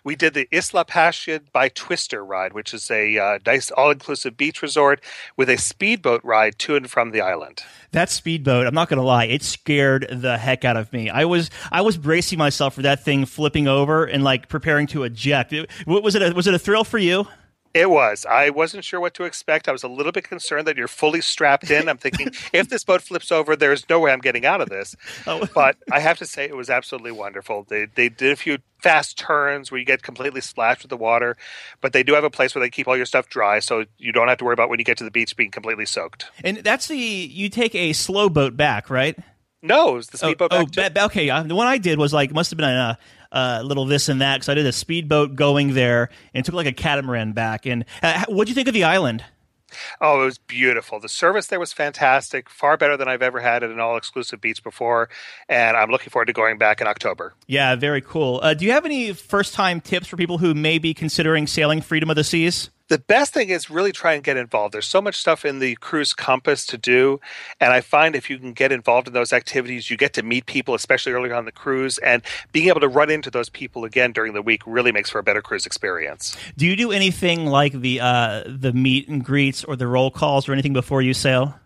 We 0.05 0.15
did 0.15 0.35
the 0.35 0.47
Isla 0.53 0.85
Pasha 0.85 1.41
by 1.53 1.71
Twister 1.71 2.25
ride, 2.25 2.53
which 2.53 2.75
is 2.75 2.91
a 2.91 3.19
uh, 3.19 3.39
nice 3.47 3.71
all-inclusive 3.71 4.37
beach 4.37 4.61
resort 4.61 5.03
with 5.37 5.49
a 5.49 5.57
speedboat 5.57 6.23
ride 6.23 6.59
to 6.61 6.77
and 6.77 6.91
from 6.91 7.11
the 7.11 7.23
island. 7.23 7.63
That 7.93 8.11
speedboat, 8.11 8.67
I'm 8.67 8.75
not 8.75 8.89
going 8.89 8.99
to 8.99 9.05
lie, 9.05 9.25
it 9.25 9.43
scared 9.43 10.07
the 10.11 10.37
heck 10.37 10.65
out 10.65 10.77
of 10.77 10.93
me. 10.93 11.09
I 11.09 11.25
was 11.25 11.51
I 11.73 11.81
was 11.81 11.97
bracing 11.97 12.39
myself 12.39 12.75
for 12.75 12.83
that 12.83 13.03
thing 13.03 13.25
flipping 13.25 13.67
over 13.67 14.05
and 14.05 14.23
like 14.23 14.49
preparing 14.49 14.87
to 14.89 15.05
eject. 15.05 15.53
It, 15.53 15.71
was 15.87 16.15
it 16.15 16.23
a, 16.23 16.35
was 16.35 16.47
it 16.47 16.55
a 16.55 16.59
thrill 16.59 16.85
for 16.85 16.99
you? 16.99 17.27
It 17.75 17.91
was. 17.91 18.25
I 18.25 18.51
wasn't 18.51 18.85
sure 18.85 19.01
what 19.01 19.15
to 19.15 19.25
expect. 19.25 19.69
I 19.69 19.73
was 19.73 19.83
a 19.83 19.89
little 19.89 20.13
bit 20.13 20.23
concerned 20.23 20.69
that 20.69 20.77
you're 20.77 20.87
fully 20.87 21.21
strapped 21.21 21.69
in. 21.73 21.89
I'm 21.89 21.99
thinking, 21.99 22.29
if 22.53 22.69
this 22.69 22.85
boat 22.85 23.03
flips 23.03 23.33
over, 23.33 23.57
there's 23.57 23.89
no 23.91 23.99
way 23.99 24.13
I'm 24.13 24.21
getting 24.21 24.47
out 24.47 24.61
of 24.61 24.69
this. 24.69 24.95
Oh. 25.27 25.49
But 25.55 25.77
I 25.91 26.01
have 26.01 26.19
to 26.19 26.27
say, 26.27 26.45
it 26.45 26.55
was 26.55 26.69
absolutely 26.69 27.11
wonderful. 27.11 27.65
They 27.69 27.87
they 27.87 28.11
did 28.11 28.31
a 28.31 28.37
few 28.37 28.59
fast 28.83 29.17
turns 29.17 29.71
where 29.71 29.79
you 29.79 29.87
get 29.87 30.03
completely 30.03 30.43
splashed 30.43 30.83
with 30.83 30.91
the 30.91 30.99
water, 30.99 31.37
but 31.81 31.95
they 31.95 32.03
do 32.03 32.13
have 32.13 32.25
a 32.25 32.31
place 32.31 32.55
where 32.55 32.61
they 32.61 32.69
keep 32.69 32.87
all 32.87 32.97
your 32.97 33.07
stuff 33.07 33.29
dry, 33.31 33.59
so 33.59 33.85
you 33.97 34.13
don't 34.13 34.29
have 34.29 34.39
to 34.39 34.45
worry 34.45 34.53
about 34.53 34.69
when 34.69 34.79
you 34.79 34.85
get 34.85 34.99
to 34.99 35.05
the 35.05 35.11
beach 35.11 35.35
being 35.37 35.51
completely 35.51 35.87
soaked. 35.87 36.27
And 36.45 36.59
that's 36.59 36.89
the 36.89 36.97
you 36.97 37.49
take 37.49 37.75
a 37.75 37.95
slow 37.95 38.29
boat 38.29 38.57
back, 38.57 38.91
right? 38.91 39.19
No, 39.63 39.91
it 39.91 39.95
was 39.95 40.09
the 40.09 40.19
speedboat. 40.19 40.49
Oh, 40.53 40.61
oh 40.61 40.67
ba- 40.67 41.05
okay. 41.07 41.31
Uh, 41.31 41.43
the 41.43 41.55
one 41.55 41.67
I 41.67 41.79
did 41.79 41.99
was 41.99 42.13
like 42.13 42.33
must 42.35 42.51
have 42.51 42.59
been 42.59 42.69
a 42.69 42.99
uh, 43.35 43.61
little 43.63 43.85
this 43.85 44.09
and 44.09 44.21
that 44.23 44.37
because 44.37 44.49
I 44.49 44.55
did 44.55 44.65
a 44.65 44.73
speedboat 44.73 45.35
going 45.35 45.75
there 45.75 46.09
and 46.33 46.45
took 46.45 46.55
like 46.55 46.67
a 46.67 46.73
catamaran 46.73 47.33
back. 47.33 47.67
And 47.67 47.85
uh, 48.03 48.25
what 48.29 48.47
do 48.47 48.51
you 48.51 48.55
think 48.55 48.69
of 48.69 48.75
the 48.75 48.85
island? 48.85 49.25
Oh, 50.01 50.23
it 50.23 50.25
was 50.25 50.39
beautiful. 50.39 51.01
The 51.01 51.09
service 51.09 51.49
there 51.49 51.59
was 51.59 51.73
fantastic, 51.73 52.49
far 52.49 52.77
better 52.77 52.97
than 52.97 53.09
I've 53.09 53.23
ever 53.23 53.41
had 53.41 53.63
at 53.65 53.71
an 53.71 53.81
all 53.81 53.97
exclusive 53.97 54.41
beach 54.41 54.63
before. 54.63 55.09
And 55.49 55.77
I'm 55.77 55.91
looking 55.91 56.11
forward 56.11 56.27
to 56.27 56.33
going 56.33 56.59
back 56.59 56.81
in 56.81 56.87
October. 56.87 57.35
Yeah, 57.47 57.75
very 57.75 58.01
cool. 58.01 58.41
Uh, 58.43 58.55
do 58.55 58.65
you 58.65 58.73
have 58.73 58.85
any 58.85 59.13
first 59.13 59.53
time 59.53 59.81
tips 59.81 60.07
for 60.07 60.17
people 60.17 60.39
who 60.39 60.55
may 60.55 60.79
be 60.79 60.95
considering 60.95 61.47
sailing 61.47 61.81
Freedom 61.81 62.09
of 62.09 62.17
the 62.17 62.25
Seas? 62.25 62.71
The 62.89 62.99
best 62.99 63.33
thing 63.33 63.49
is 63.49 63.71
really 63.71 63.93
try 63.93 64.13
and 64.13 64.23
get 64.23 64.37
involved. 64.37 64.75
There's 64.75 64.87
so 64.87 65.01
much 65.01 65.17
stuff 65.17 65.45
in 65.45 65.59
the 65.59 65.75
cruise 65.77 66.13
compass 66.13 66.67
to 66.67 66.79
do, 66.79 67.21
and 67.61 67.73
I 67.73 67.81
find 67.81 68.15
if 68.15 68.29
you 68.29 68.39
can 68.39 68.53
get 68.53 68.73
involved 68.73 69.09
in 69.09 69.15
those 69.15 69.33
activities, 69.33 69.91
you 69.91 69.97
get 69.97 70.13
to 70.15 70.23
meet 70.23 70.47
people, 70.47 70.75
especially 70.75 71.13
early 71.13 71.33
on 71.33 71.45
the 71.45 71.53
cruise, 71.53 71.99
and 71.99 72.23
being 72.53 72.69
able 72.69 72.81
to 72.81 72.89
run 72.89 73.11
into 73.11 73.31
those 73.31 73.49
people 73.49 73.85
again 73.85 74.13
during 74.13 74.35
the 74.35 74.43
week 74.43 74.63
really 74.67 74.93
makes 74.93 75.11
for 75.11 75.19
a 75.19 75.23
better 75.23 75.41
cruise 75.41 75.67
experience. 75.67 76.37
Do 76.57 76.67
you 76.67 76.77
do 76.77 76.93
anything 76.93 77.47
like 77.47 77.73
the 77.73 78.01
uh, 78.01 78.45
the 78.47 78.73
meet 78.73 79.09
and 79.09 79.25
greets 79.25 79.65
or 79.65 79.77
the 79.77 79.87
roll 79.87 80.11
calls 80.11 80.49
or 80.49 80.53
anything 80.53 80.73
before 80.73 81.01
you 81.01 81.15
sail? 81.15 81.59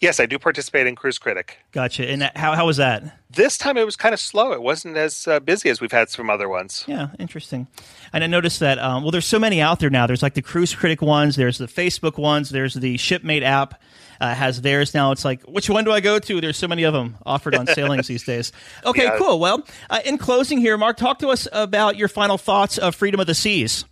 Yes, 0.00 0.20
I 0.20 0.26
do 0.26 0.38
participate 0.38 0.86
in 0.86 0.94
Cruise 0.94 1.18
Critic. 1.18 1.58
Gotcha. 1.72 2.08
And 2.08 2.30
how 2.34 2.54
how 2.54 2.66
was 2.66 2.76
that? 2.78 3.18
This 3.30 3.56
time 3.56 3.76
it 3.76 3.84
was 3.84 3.96
kind 3.96 4.12
of 4.12 4.20
slow. 4.20 4.52
It 4.52 4.62
wasn't 4.62 4.96
as 4.96 5.26
uh, 5.26 5.40
busy 5.40 5.70
as 5.70 5.80
we've 5.80 5.92
had 5.92 6.10
some 6.10 6.28
other 6.28 6.48
ones. 6.48 6.84
Yeah, 6.86 7.08
interesting. 7.18 7.66
And 8.12 8.22
I 8.22 8.26
noticed 8.26 8.60
that 8.60 8.78
um, 8.78 9.02
well, 9.02 9.10
there's 9.10 9.26
so 9.26 9.38
many 9.38 9.60
out 9.60 9.80
there 9.80 9.90
now. 9.90 10.06
There's 10.06 10.22
like 10.22 10.34
the 10.34 10.42
Cruise 10.42 10.74
Critic 10.74 11.02
ones. 11.02 11.36
There's 11.36 11.58
the 11.58 11.66
Facebook 11.66 12.18
ones. 12.18 12.50
There's 12.50 12.74
the 12.74 12.96
Shipmate 12.96 13.42
app. 13.42 13.80
Uh, 14.20 14.32
has 14.32 14.62
theirs 14.62 14.94
now. 14.94 15.10
It's 15.10 15.24
like, 15.24 15.42
which 15.48 15.68
one 15.68 15.82
do 15.82 15.90
I 15.90 15.98
go 15.98 16.20
to? 16.20 16.40
There's 16.40 16.56
so 16.56 16.68
many 16.68 16.84
of 16.84 16.94
them 16.94 17.16
offered 17.26 17.56
on 17.56 17.66
sailings 17.66 18.06
these 18.06 18.22
days. 18.22 18.52
Okay, 18.84 19.02
yeah. 19.02 19.18
cool. 19.18 19.40
Well, 19.40 19.66
uh, 19.90 19.98
in 20.04 20.16
closing 20.16 20.58
here, 20.58 20.78
Mark, 20.78 20.96
talk 20.96 21.18
to 21.20 21.28
us 21.30 21.48
about 21.50 21.96
your 21.96 22.06
final 22.06 22.38
thoughts 22.38 22.78
of 22.78 22.94
Freedom 22.94 23.18
of 23.18 23.26
the 23.26 23.34
Seas. 23.34 23.84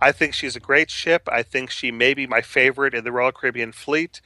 I 0.00 0.12
think 0.12 0.34
she's 0.34 0.56
a 0.56 0.60
great 0.60 0.90
ship. 0.90 1.28
I 1.30 1.42
think 1.42 1.70
she 1.70 1.90
may 1.90 2.14
be 2.14 2.28
my 2.28 2.42
favorite 2.42 2.94
in 2.94 3.02
the 3.02 3.12
Royal 3.12 3.32
Caribbean 3.32 3.72
fleet 3.72 4.20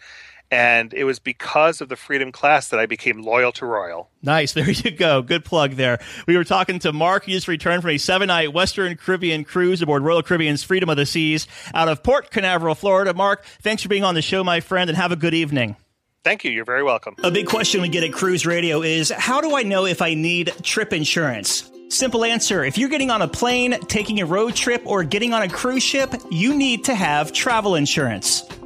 and 0.50 0.94
it 0.94 1.04
was 1.04 1.18
because 1.18 1.80
of 1.80 1.88
the 1.88 1.96
Freedom 1.96 2.30
class 2.30 2.68
that 2.68 2.78
I 2.78 2.86
became 2.86 3.22
loyal 3.22 3.52
to 3.52 3.66
Royal. 3.66 4.10
Nice. 4.22 4.54
There 4.64 4.70
you 4.70 4.90
go. 4.92 5.20
Good 5.20 5.44
plug 5.44 5.72
there. 5.72 5.98
We 6.26 6.36
were 6.36 6.44
talking 6.44 6.78
to 6.80 6.92
Mark. 6.92 7.24
He 7.24 7.32
just 7.32 7.48
returned 7.48 7.82
from 7.82 7.90
a 7.90 7.98
seven 7.98 8.28
night 8.28 8.52
Western 8.52 8.96
Caribbean 8.96 9.44
cruise 9.44 9.82
aboard 9.82 10.02
Royal 10.02 10.22
Caribbean's 10.22 10.62
Freedom 10.62 10.88
of 10.88 10.96
the 10.96 11.06
Seas 11.06 11.46
out 11.74 11.88
of 11.88 12.02
Port 12.02 12.30
Canaveral, 12.30 12.74
Florida. 12.74 13.12
Mark, 13.14 13.44
thanks 13.62 13.82
for 13.82 13.88
being 13.88 14.04
on 14.04 14.14
the 14.14 14.22
show, 14.22 14.44
my 14.44 14.60
friend, 14.60 14.88
and 14.88 14.96
have 14.96 15.12
a 15.12 15.16
good 15.16 15.34
evening. 15.34 15.76
Thank 16.22 16.44
you. 16.44 16.50
You're 16.50 16.64
very 16.64 16.82
welcome. 16.82 17.16
A 17.22 17.30
big 17.30 17.46
question 17.46 17.82
we 17.82 17.88
get 17.88 18.02
at 18.02 18.12
Cruise 18.12 18.46
Radio 18.46 18.82
is 18.82 19.10
how 19.10 19.42
do 19.42 19.56
I 19.56 19.62
know 19.62 19.84
if 19.84 20.00
I 20.00 20.14
need 20.14 20.52
trip 20.62 20.92
insurance? 20.92 21.70
Simple 21.90 22.24
answer. 22.24 22.64
If 22.64 22.78
you're 22.78 22.88
getting 22.88 23.10
on 23.10 23.20
a 23.20 23.28
plane, 23.28 23.78
taking 23.88 24.20
a 24.20 24.26
road 24.26 24.54
trip, 24.54 24.82
or 24.86 25.04
getting 25.04 25.34
on 25.34 25.42
a 25.42 25.48
cruise 25.48 25.82
ship, 25.82 26.14
you 26.30 26.56
need 26.56 26.84
to 26.84 26.94
have 26.94 27.32
travel 27.32 27.74
insurance. 27.74 28.42